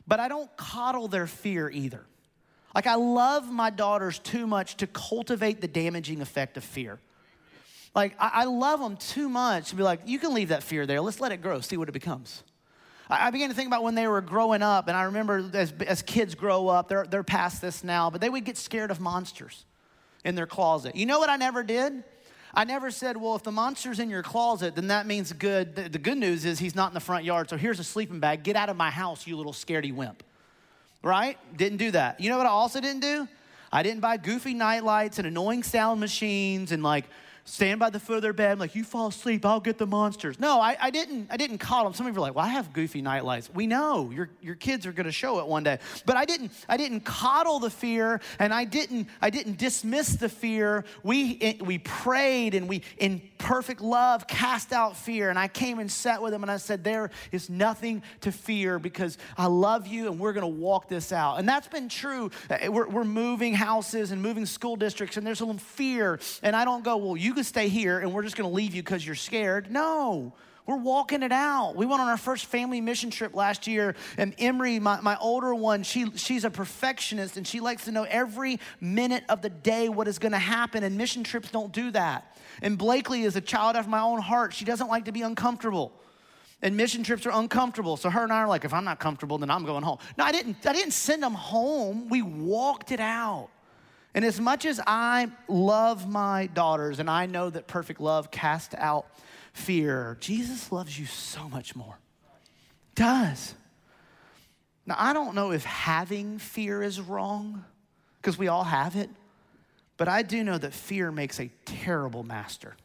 [0.08, 2.06] but I don't coddle their fear either.
[2.73, 6.99] Like, I love my daughters too much to cultivate the damaging effect of fear.
[7.95, 10.86] Like, I, I love them too much to be like, you can leave that fear
[10.86, 10.99] there.
[10.99, 12.43] Let's let it grow, see what it becomes.
[13.10, 15.73] I, I began to think about when they were growing up, and I remember as,
[15.88, 18.99] as kids grow up, they're, they're past this now, but they would get scared of
[18.99, 19.63] monsters
[20.25, 20.97] in their closet.
[20.97, 22.04] You know what I never did?
[22.56, 25.76] I never said, well, if the monster's in your closet, then that means good.
[25.76, 28.44] The, good news is he's not in the front yard, so here's a sleeping bag.
[28.44, 30.24] Get out of my house, you little scaredy wimp.
[31.04, 31.38] Right?
[31.58, 32.20] Didn't do that.
[32.20, 33.28] You know what I also didn't do?
[33.72, 37.06] I didn't buy goofy nightlights and annoying sound machines and like
[37.46, 39.86] stand by the foot of their bed, I'm like, you fall asleep, I'll get the
[39.86, 40.40] monsters.
[40.40, 41.94] No, I, I didn't, I didn't call them.
[41.94, 43.52] Some of you are like, well, I have goofy night lights.
[43.54, 45.78] We know your, your kids are gonna show it one day.
[46.08, 50.28] But I didn't, I didn't coddle the fear and I didn't, I didn't dismiss the
[50.28, 50.86] fear.
[51.04, 55.30] We, we prayed and we, in perfect love, cast out fear.
[55.30, 58.80] And I came and sat with them and I said, there is nothing to fear
[58.80, 61.38] because I love you and we're gonna walk this out.
[61.38, 62.32] And that's been true.
[62.50, 66.20] Uh, we're, we're moving houses and moving school districts and there's a little fear.
[66.42, 68.74] And I don't go, well, you can stay here and we're just going to leave
[68.74, 69.71] you because you're scared.
[69.71, 70.34] No.
[70.65, 71.76] We're walking it out.
[71.76, 75.54] We went on our first family mission trip last year, and Emery, my, my older
[75.54, 79.89] one, she, she's a perfectionist and she likes to know every minute of the day
[79.89, 82.36] what is to happen, and mission trips don't do that.
[82.63, 84.54] And Blakely is a child after my own heart.
[84.54, 85.93] She doesn't like to be uncomfortable.
[86.63, 87.95] And mission trips are uncomfortable.
[87.95, 90.00] So her and I are like, if I'm not comfortable, then I'm going home.
[90.17, 92.10] No, I didn't, I didn't send them home.
[92.10, 93.50] We walked it out.
[94.15, 98.73] And as much as I love my daughters and I know that perfect love casts
[98.78, 99.06] out
[99.51, 101.99] fear, Jesus loves you so much more.
[102.95, 103.54] Does.
[104.86, 107.65] Now, I don't know if having fear is wrong,
[108.21, 109.10] because we all have it,
[109.97, 112.78] but I do know that fear makes a terrible master.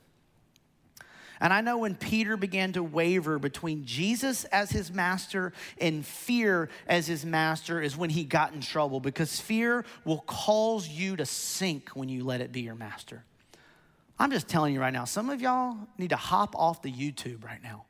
[1.41, 6.69] And I know when Peter began to waver between Jesus as his master and fear
[6.87, 11.25] as his master is when he got in trouble because fear will cause you to
[11.25, 13.25] sink when you let it be your master.
[14.19, 17.43] I'm just telling you right now, some of y'all need to hop off the YouTube
[17.43, 17.87] right now.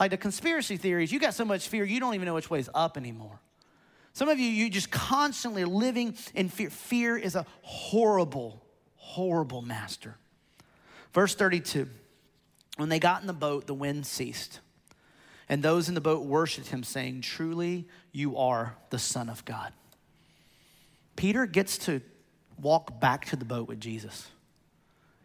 [0.00, 2.58] Like the conspiracy theories, you got so much fear, you don't even know which way
[2.58, 3.38] is up anymore.
[4.14, 6.70] Some of you, you just constantly living in fear.
[6.70, 8.60] Fear is a horrible,
[8.96, 10.16] horrible master.
[11.12, 11.88] Verse 32.
[12.76, 14.60] When they got in the boat, the wind ceased.
[15.48, 19.72] And those in the boat worshiped him, saying, Truly, you are the Son of God.
[21.16, 22.00] Peter gets to
[22.60, 24.30] walk back to the boat with Jesus.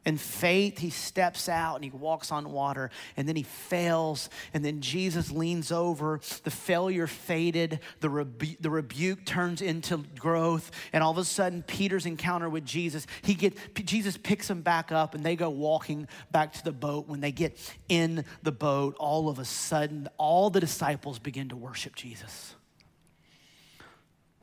[0.05, 4.29] In faith, he steps out and he walks on water, and then he fails.
[4.53, 6.19] And then Jesus leans over.
[6.43, 10.69] The failure faded, the, rebu- the rebuke turns into growth.
[10.93, 14.91] And all of a sudden, Peter's encounter with Jesus, he gets, Jesus picks him back
[14.91, 17.07] up, and they go walking back to the boat.
[17.07, 17.57] When they get
[17.89, 22.53] in the boat, all of a sudden, all the disciples begin to worship Jesus.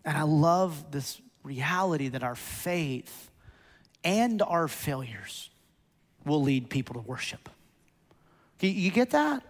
[0.05, 3.31] And I love this reality that our faith
[4.03, 5.51] and our failures
[6.25, 7.49] will lead people to worship.
[8.61, 9.43] You get that?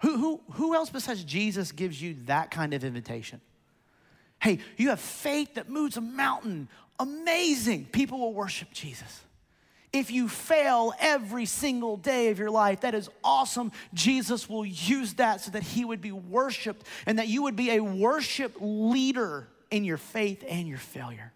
[0.00, 3.40] Who, who, who else besides Jesus gives you that kind of invitation?
[4.40, 6.68] Hey, you have faith that moves a mountain.
[7.00, 7.86] Amazing.
[7.86, 9.22] People will worship Jesus.
[9.92, 13.72] If you fail every single day of your life, that is awesome.
[13.94, 17.70] Jesus will use that so that he would be worshiped and that you would be
[17.70, 21.32] a worship leader in your faith and your failure.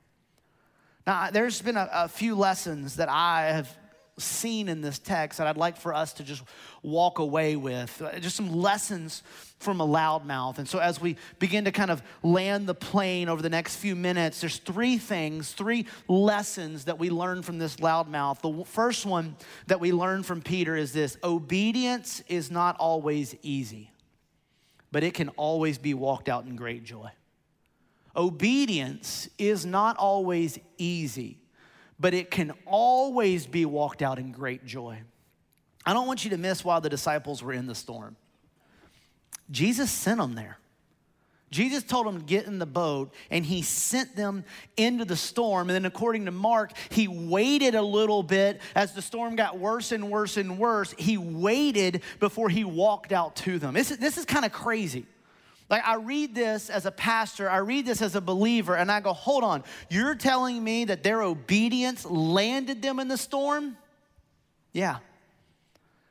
[1.06, 3.74] Now, there's been a, a few lessons that I have
[4.18, 6.42] seen in this text that I'd like for us to just
[6.82, 8.02] walk away with.
[8.02, 9.22] Uh, just some lessons
[9.58, 10.58] from a loudmouth.
[10.58, 13.96] And so, as we begin to kind of land the plane over the next few
[13.96, 18.40] minutes, there's three things, three lessons that we learn from this loudmouth.
[18.40, 19.36] The first one
[19.66, 23.90] that we learn from Peter is this obedience is not always easy,
[24.90, 27.10] but it can always be walked out in great joy.
[28.14, 31.38] Obedience is not always easy,
[32.02, 35.00] but it can always be walked out in great joy.
[35.86, 38.16] I don't want you to miss while the disciples were in the storm.
[39.52, 40.58] Jesus sent them there.
[41.52, 44.44] Jesus told them to get in the boat and he sent them
[44.76, 45.68] into the storm.
[45.70, 49.92] And then, according to Mark, he waited a little bit as the storm got worse
[49.92, 50.94] and worse and worse.
[50.98, 53.74] He waited before he walked out to them.
[53.74, 55.06] This is, this is kind of crazy.
[55.72, 59.00] Like, I read this as a pastor, I read this as a believer, and I
[59.00, 63.78] go, hold on, you're telling me that their obedience landed them in the storm?
[64.74, 64.98] Yeah.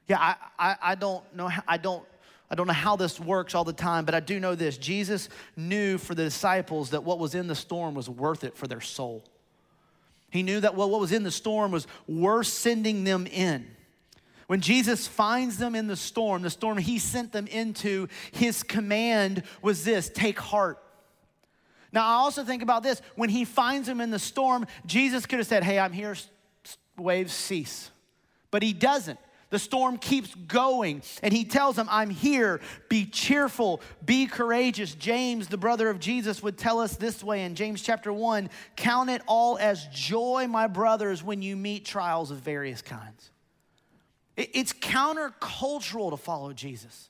[0.07, 2.03] Yeah, I, I, I don't know, I don't,
[2.49, 4.79] I don't know how this works all the time, but I do know this.
[4.79, 8.65] Jesus knew for the disciples that what was in the storm was worth it for
[8.65, 9.23] their soul.
[10.31, 13.67] He knew that what was in the storm was worth sending them in.
[14.51, 19.43] When Jesus finds them in the storm, the storm he sent them into, his command
[19.61, 20.77] was this take heart.
[21.93, 23.01] Now, I also think about this.
[23.15, 26.17] When he finds them in the storm, Jesus could have said, Hey, I'm here,
[26.97, 27.91] waves cease.
[28.51, 29.19] But he doesn't.
[29.51, 32.59] The storm keeps going, and he tells them, I'm here.
[32.89, 34.95] Be cheerful, be courageous.
[34.95, 39.09] James, the brother of Jesus, would tell us this way in James chapter 1 Count
[39.11, 43.30] it all as joy, my brothers, when you meet trials of various kinds.
[44.53, 47.09] It's countercultural to follow Jesus.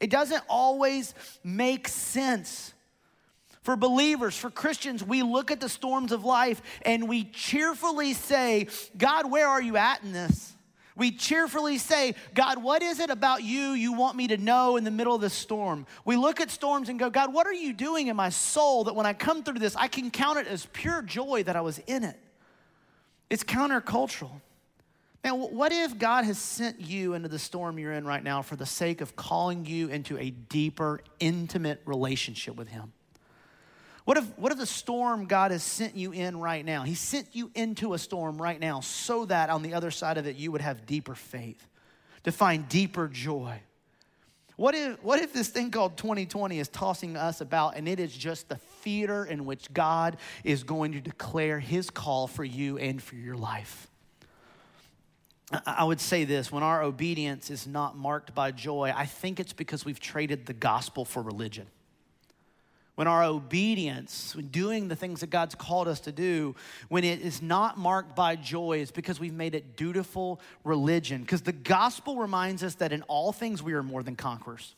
[0.00, 2.72] It doesn't always make sense.
[3.62, 8.68] For believers, for Christians, we look at the storms of life and we cheerfully say,
[8.96, 10.52] God, where are you at in this?
[10.94, 14.84] We cheerfully say, God, what is it about you you want me to know in
[14.84, 15.84] the middle of this storm?
[16.04, 18.94] We look at storms and go, God, what are you doing in my soul that
[18.94, 21.80] when I come through this, I can count it as pure joy that I was
[21.86, 22.18] in it?
[23.28, 24.40] It's countercultural.
[25.26, 28.54] Now, what if God has sent you into the storm you're in right now for
[28.54, 32.92] the sake of calling you into a deeper, intimate relationship with Him?
[34.04, 36.84] What if, what if the storm God has sent you in right now?
[36.84, 40.28] He sent you into a storm right now so that on the other side of
[40.28, 41.66] it you would have deeper faith,
[42.22, 43.58] to find deeper joy.
[44.54, 48.16] What if, what if this thing called 2020 is tossing us about and it is
[48.16, 53.02] just the theater in which God is going to declare His call for you and
[53.02, 53.88] for your life?
[55.64, 59.52] I would say this when our obedience is not marked by joy, I think it's
[59.52, 61.68] because we've traded the gospel for religion.
[62.96, 66.56] When our obedience, when doing the things that God's called us to do,
[66.88, 71.20] when it is not marked by joy, it's because we've made it dutiful religion.
[71.20, 74.74] Because the gospel reminds us that in all things we are more than conquerors.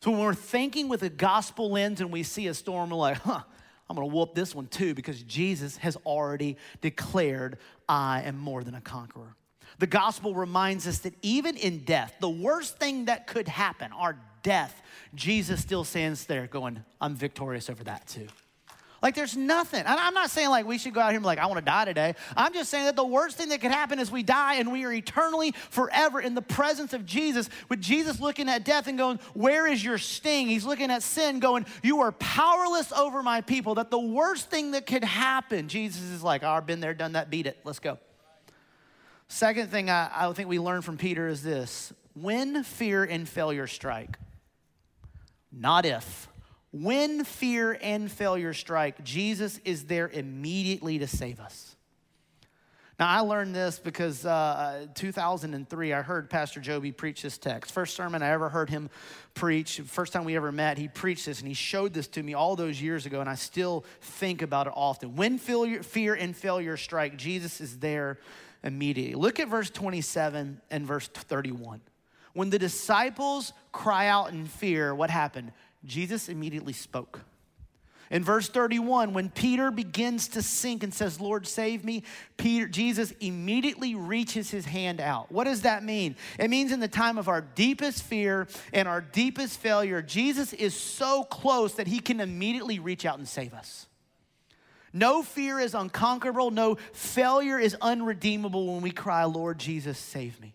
[0.00, 3.18] So when we're thinking with a gospel lens and we see a storm, we're like,
[3.18, 3.42] huh,
[3.88, 8.74] I'm gonna whoop this one too, because Jesus has already declared, I am more than
[8.74, 9.36] a conqueror.
[9.82, 14.16] The gospel reminds us that even in death, the worst thing that could happen, our
[14.44, 14.80] death,
[15.12, 18.28] Jesus still stands there going, I'm victorious over that too.
[19.02, 19.82] Like there's nothing.
[19.84, 21.64] I'm not saying like we should go out here and be like, I want to
[21.64, 22.14] die today.
[22.36, 24.84] I'm just saying that the worst thing that could happen is we die and we
[24.84, 29.18] are eternally forever in the presence of Jesus, with Jesus looking at death and going,
[29.34, 30.46] Where is your sting?
[30.46, 33.74] He's looking at sin, going, You are powerless over my people.
[33.74, 37.14] That the worst thing that could happen, Jesus is like, oh, I've been there, done
[37.14, 37.58] that, beat it.
[37.64, 37.98] Let's go.
[39.32, 43.66] Second thing I, I think we learn from Peter is this when fear and failure
[43.66, 44.18] strike,
[45.50, 46.28] not if,
[46.70, 51.76] when fear and failure strike, Jesus is there immediately to save us.
[53.00, 57.72] Now, I learned this because uh, 2003, I heard Pastor Joby preach this text.
[57.72, 58.90] First sermon I ever heard him
[59.32, 59.80] preach.
[59.80, 62.54] First time we ever met, he preached this and he showed this to me all
[62.54, 65.16] those years ago, and I still think about it often.
[65.16, 68.18] When fear and failure strike, Jesus is there
[68.64, 69.14] immediately.
[69.14, 71.80] Look at verse 27 and verse 31.
[72.34, 75.52] When the disciples cry out in fear, what happened?
[75.84, 77.20] Jesus immediately spoke.
[78.10, 82.02] In verse 31, when Peter begins to sink and says, Lord, save me,
[82.36, 85.32] Peter, Jesus immediately reaches his hand out.
[85.32, 86.16] What does that mean?
[86.38, 90.74] It means in the time of our deepest fear and our deepest failure, Jesus is
[90.74, 93.86] so close that he can immediately reach out and save us.
[94.92, 100.54] No fear is unconquerable, no failure is unredeemable when we cry, Lord Jesus, save me.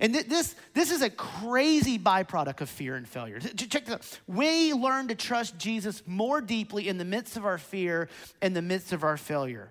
[0.00, 3.38] And this, this is a crazy byproduct of fear and failure.
[3.38, 4.20] Check this out.
[4.26, 8.08] We learn to trust Jesus more deeply in the midst of our fear,
[8.40, 9.70] in the midst of our failure.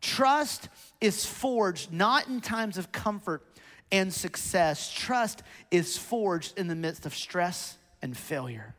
[0.00, 0.68] Trust
[1.00, 3.44] is forged not in times of comfort
[3.90, 8.74] and success, trust is forged in the midst of stress and failure.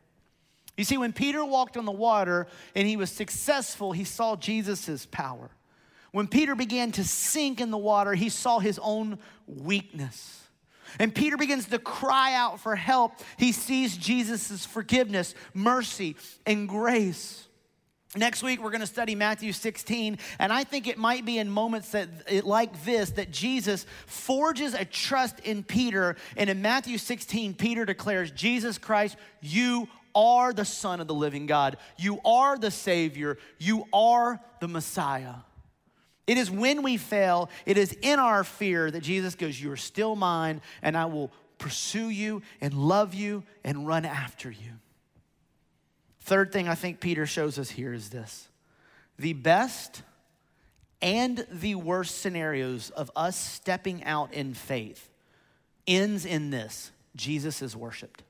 [0.80, 5.04] You see, when Peter walked on the water and he was successful, he saw Jesus'
[5.04, 5.50] power.
[6.10, 10.42] When Peter began to sink in the water, he saw his own weakness.
[10.98, 13.12] And Peter begins to cry out for help.
[13.36, 16.16] He sees Jesus' forgiveness, mercy,
[16.46, 17.46] and grace.
[18.16, 21.50] Next week, we're going to study Matthew 16, and I think it might be in
[21.50, 22.08] moments that,
[22.44, 26.16] like this that Jesus forges a trust in Peter.
[26.38, 31.46] And in Matthew 16, Peter declares, Jesus Christ, you are the Son of the living
[31.46, 31.76] God.
[31.98, 33.38] You are the Savior.
[33.58, 35.34] You are the Messiah.
[36.26, 39.76] It is when we fail, it is in our fear that Jesus goes, You are
[39.76, 44.72] still mine, and I will pursue you and love you and run after you.
[46.20, 48.48] Third thing I think Peter shows us here is this
[49.18, 50.02] the best
[51.02, 55.08] and the worst scenarios of us stepping out in faith
[55.86, 58.22] ends in this Jesus is worshiped.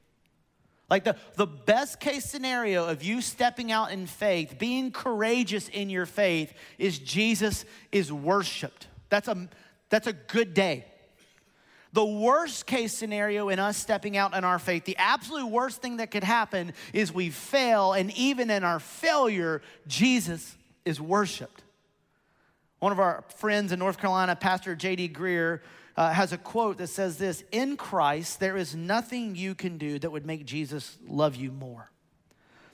[0.91, 5.89] Like the, the best case scenario of you stepping out in faith, being courageous in
[5.89, 8.89] your faith, is Jesus is worshiped.
[9.09, 9.49] That's a,
[9.89, 10.85] that's a good day.
[11.93, 15.97] The worst case scenario in us stepping out in our faith, the absolute worst thing
[15.97, 21.63] that could happen is we fail, and even in our failure, Jesus is worshiped.
[22.79, 25.11] One of our friends in North Carolina, Pastor J.D.
[25.11, 25.61] Greear,
[25.97, 29.99] uh, has a quote that says this In Christ, there is nothing you can do
[29.99, 31.91] that would make Jesus love you more.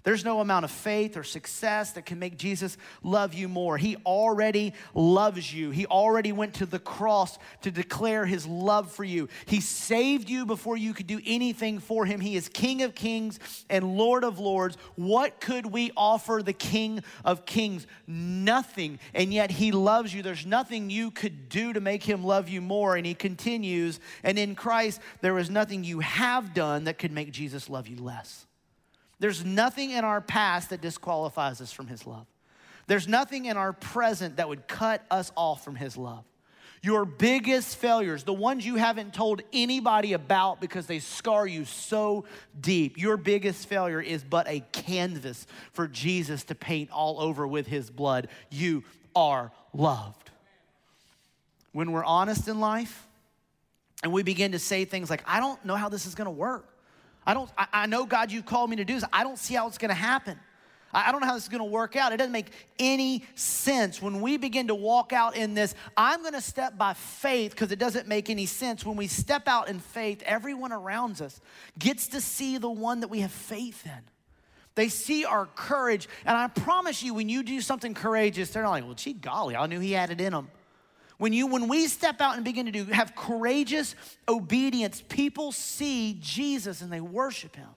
[0.07, 3.77] There's no amount of faith or success that can make Jesus love you more.
[3.77, 5.73] He already loves you.
[5.73, 9.29] He already went to the cross to declare his love for you.
[9.47, 12.21] He saved you before you could do anything for him.
[12.21, 14.77] He is King of kings and Lord of lords.
[14.95, 17.89] What could we offer the King of kings?
[18.07, 19.01] Nothing.
[19.13, 20.23] And yet he loves you.
[20.23, 22.95] There's nothing you could do to make him love you more.
[22.95, 27.33] And he continues, and in Christ, there is nothing you have done that could make
[27.33, 28.47] Jesus love you less.
[29.19, 32.27] There's nothing in our past that disqualifies us from His love.
[32.87, 36.25] There's nothing in our present that would cut us off from His love.
[36.83, 42.27] Your biggest failures, the ones you haven't told anybody about because they scar you so
[42.61, 47.67] deep, your biggest failure is but a canvas for Jesus to paint all over with
[47.67, 48.29] His blood.
[48.51, 48.85] You
[49.17, 50.31] are loved.
[51.73, 53.07] When we're honest in life
[54.03, 56.76] and we begin to say things like, I don't know how this is gonna work.
[57.27, 59.05] I don't, I, I know, God, you've called me to do this.
[59.13, 60.39] I don't see how it's gonna happen.
[60.93, 62.13] I, I don't know how this is gonna work out.
[62.13, 64.01] It doesn't make any sense.
[64.01, 67.79] When we begin to walk out in this, I'm gonna step by faith because it
[67.79, 68.87] doesn't make any sense.
[68.87, 71.41] When we step out in faith, everyone around us
[71.79, 74.03] gets to see the one that we have faith in.
[74.77, 76.09] They see our courage.
[76.25, 79.57] And I promise you, when you do something courageous, they're not like, well, gee golly,
[79.57, 80.49] I knew he had it in him.
[81.19, 83.95] When you when we step out and begin to do have courageous
[84.29, 87.69] obedience, people see Jesus and they worship him.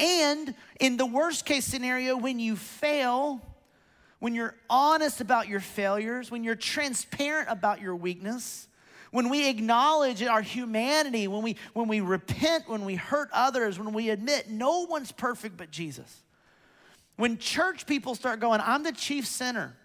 [0.00, 3.40] And in the worst case scenario when you fail,
[4.18, 8.66] when you're honest about your failures, when you're transparent about your weakness,
[9.12, 13.92] when we acknowledge our humanity, when we when we repent, when we hurt others, when
[13.92, 16.22] we admit no one's perfect but Jesus.
[17.16, 19.76] When church people start going, I'm the chief sinner.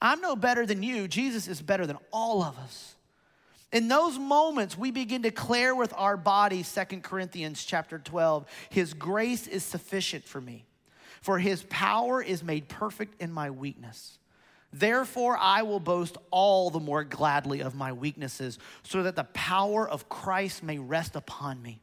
[0.00, 1.08] I'm no better than you.
[1.08, 2.94] Jesus is better than all of us.
[3.72, 8.94] In those moments, we begin to declare with our bodies, Second Corinthians chapter 12, His
[8.94, 10.64] grace is sufficient for me,
[11.22, 14.18] for His power is made perfect in my weakness.
[14.72, 19.88] Therefore, I will boast all the more gladly of my weaknesses, so that the power
[19.88, 21.80] of Christ may rest upon me.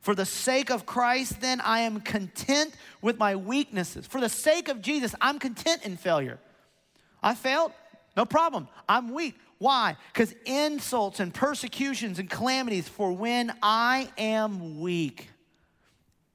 [0.00, 4.06] For the sake of Christ, then, I am content with my weaknesses.
[4.06, 6.38] For the sake of Jesus, I'm content in failure
[7.26, 7.72] I failed?
[8.16, 8.68] No problem.
[8.88, 9.34] I'm weak.
[9.58, 9.96] Why?
[10.12, 15.28] Because insults and persecutions and calamities, for when I am weak,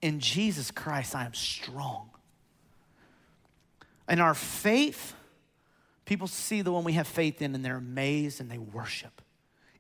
[0.02, 2.10] in Jesus Christ I am strong.
[4.10, 5.14] In our faith,
[6.04, 9.22] people see the one we have faith in and they're amazed and they worship.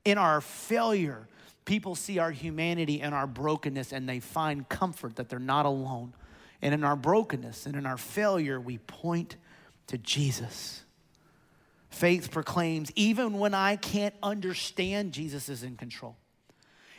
[0.05, 1.27] In our failure,
[1.65, 6.13] people see our humanity and our brokenness and they find comfort that they're not alone.
[6.61, 9.35] And in our brokenness and in our failure, we point
[9.87, 10.83] to Jesus.
[11.91, 16.15] Faith proclaims, even when I can't understand, Jesus is in control.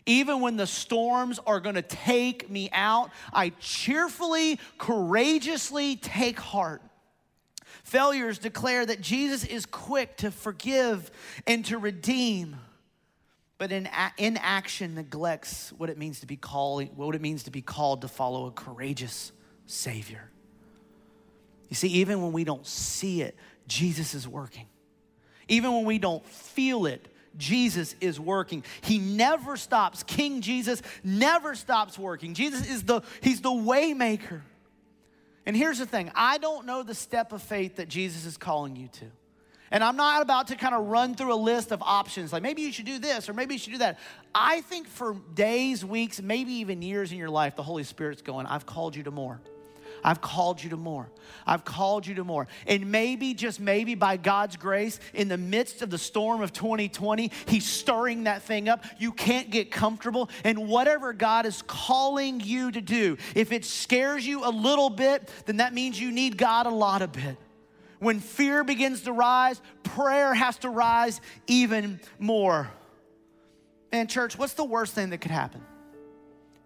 [0.05, 6.83] Even when the storms are going to take me out, I cheerfully, courageously take heart.
[7.85, 11.11] Failures declare that Jesus is quick to forgive
[11.47, 12.57] and to redeem,
[13.59, 13.89] but in,
[14.19, 18.03] in action neglects what it means to be called, what it means to be called
[18.03, 19.33] to follow a courageous
[19.67, 20.31] Savior.
[21.71, 23.37] You see, even when we don't see it,
[23.67, 24.67] Jesus is working.
[25.53, 28.65] Even when we don't feel it, Jesus is working.
[28.81, 30.03] He never stops.
[30.03, 32.33] King Jesus never stops working.
[32.33, 34.41] Jesus is the he's the waymaker.
[35.45, 38.77] And here's the thing, I don't know the step of faith that Jesus is calling
[38.77, 39.05] you to.
[39.71, 42.63] And I'm not about to kind of run through a list of options like maybe
[42.63, 43.99] you should do this or maybe you should do that.
[44.35, 48.47] I think for days, weeks, maybe even years in your life, the Holy Spirit's going,
[48.47, 49.43] I've called you to more.
[50.05, 51.09] I've called you to more.
[51.47, 52.49] I've called you to more.
[52.67, 57.31] And maybe, just maybe by God's grace, in the midst of the storm of 2020,
[57.47, 58.85] He's stirring that thing up.
[58.99, 60.29] You can't get comfortable.
[60.45, 65.31] And whatever God is calling you to do, if it scares you a little bit,
[65.47, 67.37] then that means you need God a lot of bit.
[67.99, 72.69] When fear begins to rise, prayer has to rise even more.
[73.93, 75.63] Man, church, what's the worst thing that could happen?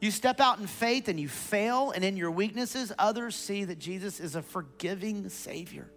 [0.01, 3.78] You step out in faith and you fail, and in your weaknesses, others see that
[3.78, 5.88] Jesus is a forgiving Savior.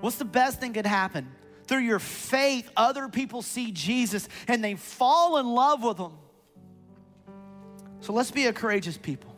[0.00, 1.28] What's the best thing could happen?
[1.66, 6.12] Through your faith, other people see Jesus and they fall in love with Him.
[8.00, 9.34] So let's be a courageous people.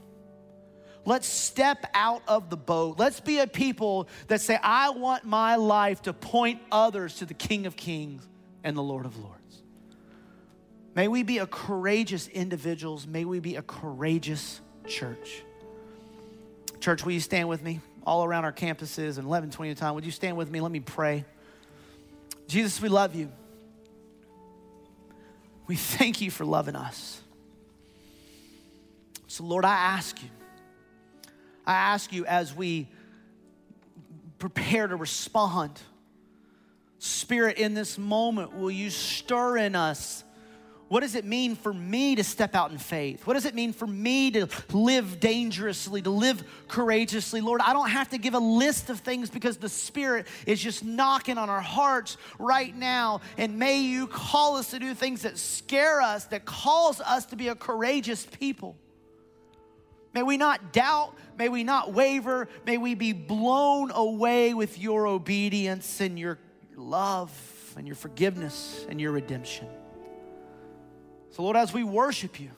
[1.05, 2.99] Let's step out of the boat.
[2.99, 7.35] Let's be a people that say, I want my life to point others to the
[7.35, 8.27] King of Kings
[8.63, 9.63] and the Lord of Lords.
[10.95, 13.07] May we be a courageous individuals.
[13.07, 15.43] May we be a courageous church.
[16.81, 19.81] Church, will you stand with me all around our campuses and 11, 20 at a
[19.81, 19.95] time?
[19.95, 20.61] Would you stand with me?
[20.61, 21.25] Let me pray.
[22.47, 23.33] Jesus, we love you.
[25.67, 27.21] We thank you for loving us.
[29.27, 30.29] So, Lord, I ask you,
[31.67, 32.89] I ask you as we
[34.39, 35.81] prepare to respond,
[36.99, 40.24] Spirit, in this moment, will you stir in us
[40.95, 43.27] what does it mean for me to step out in faith?
[43.27, 47.41] What does it mean for me to live dangerously, to live courageously?
[47.41, 50.85] Lord, I don't have to give a list of things because the Spirit is just
[50.85, 53.23] knocking on our hearts right now.
[53.37, 57.35] And may you call us to do things that scare us, that calls us to
[57.35, 58.77] be a courageous people.
[60.15, 65.09] May we not doubt, may we not waver, may we be blown away with your
[65.09, 66.39] obedience and your
[66.77, 67.33] love
[67.77, 69.67] and your forgiveness and your redemption.
[71.35, 72.53] So, Lord, as we worship you,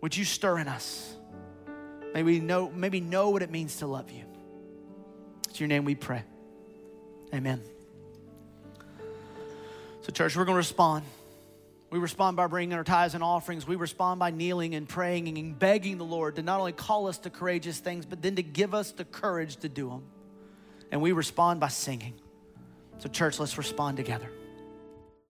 [0.00, 1.14] would you stir in us?
[2.12, 4.24] May we know, maybe know what it means to love you.
[5.48, 6.24] It's your name we pray.
[7.32, 7.62] Amen.
[10.02, 11.04] So, church, we're going to respond.
[11.90, 13.68] We respond by bringing our tithes and offerings.
[13.68, 17.18] We respond by kneeling and praying and begging the Lord to not only call us
[17.18, 20.02] to courageous things, but then to give us the courage to do them.
[20.90, 22.14] And we respond by singing.
[22.98, 24.28] So, church, let's respond together.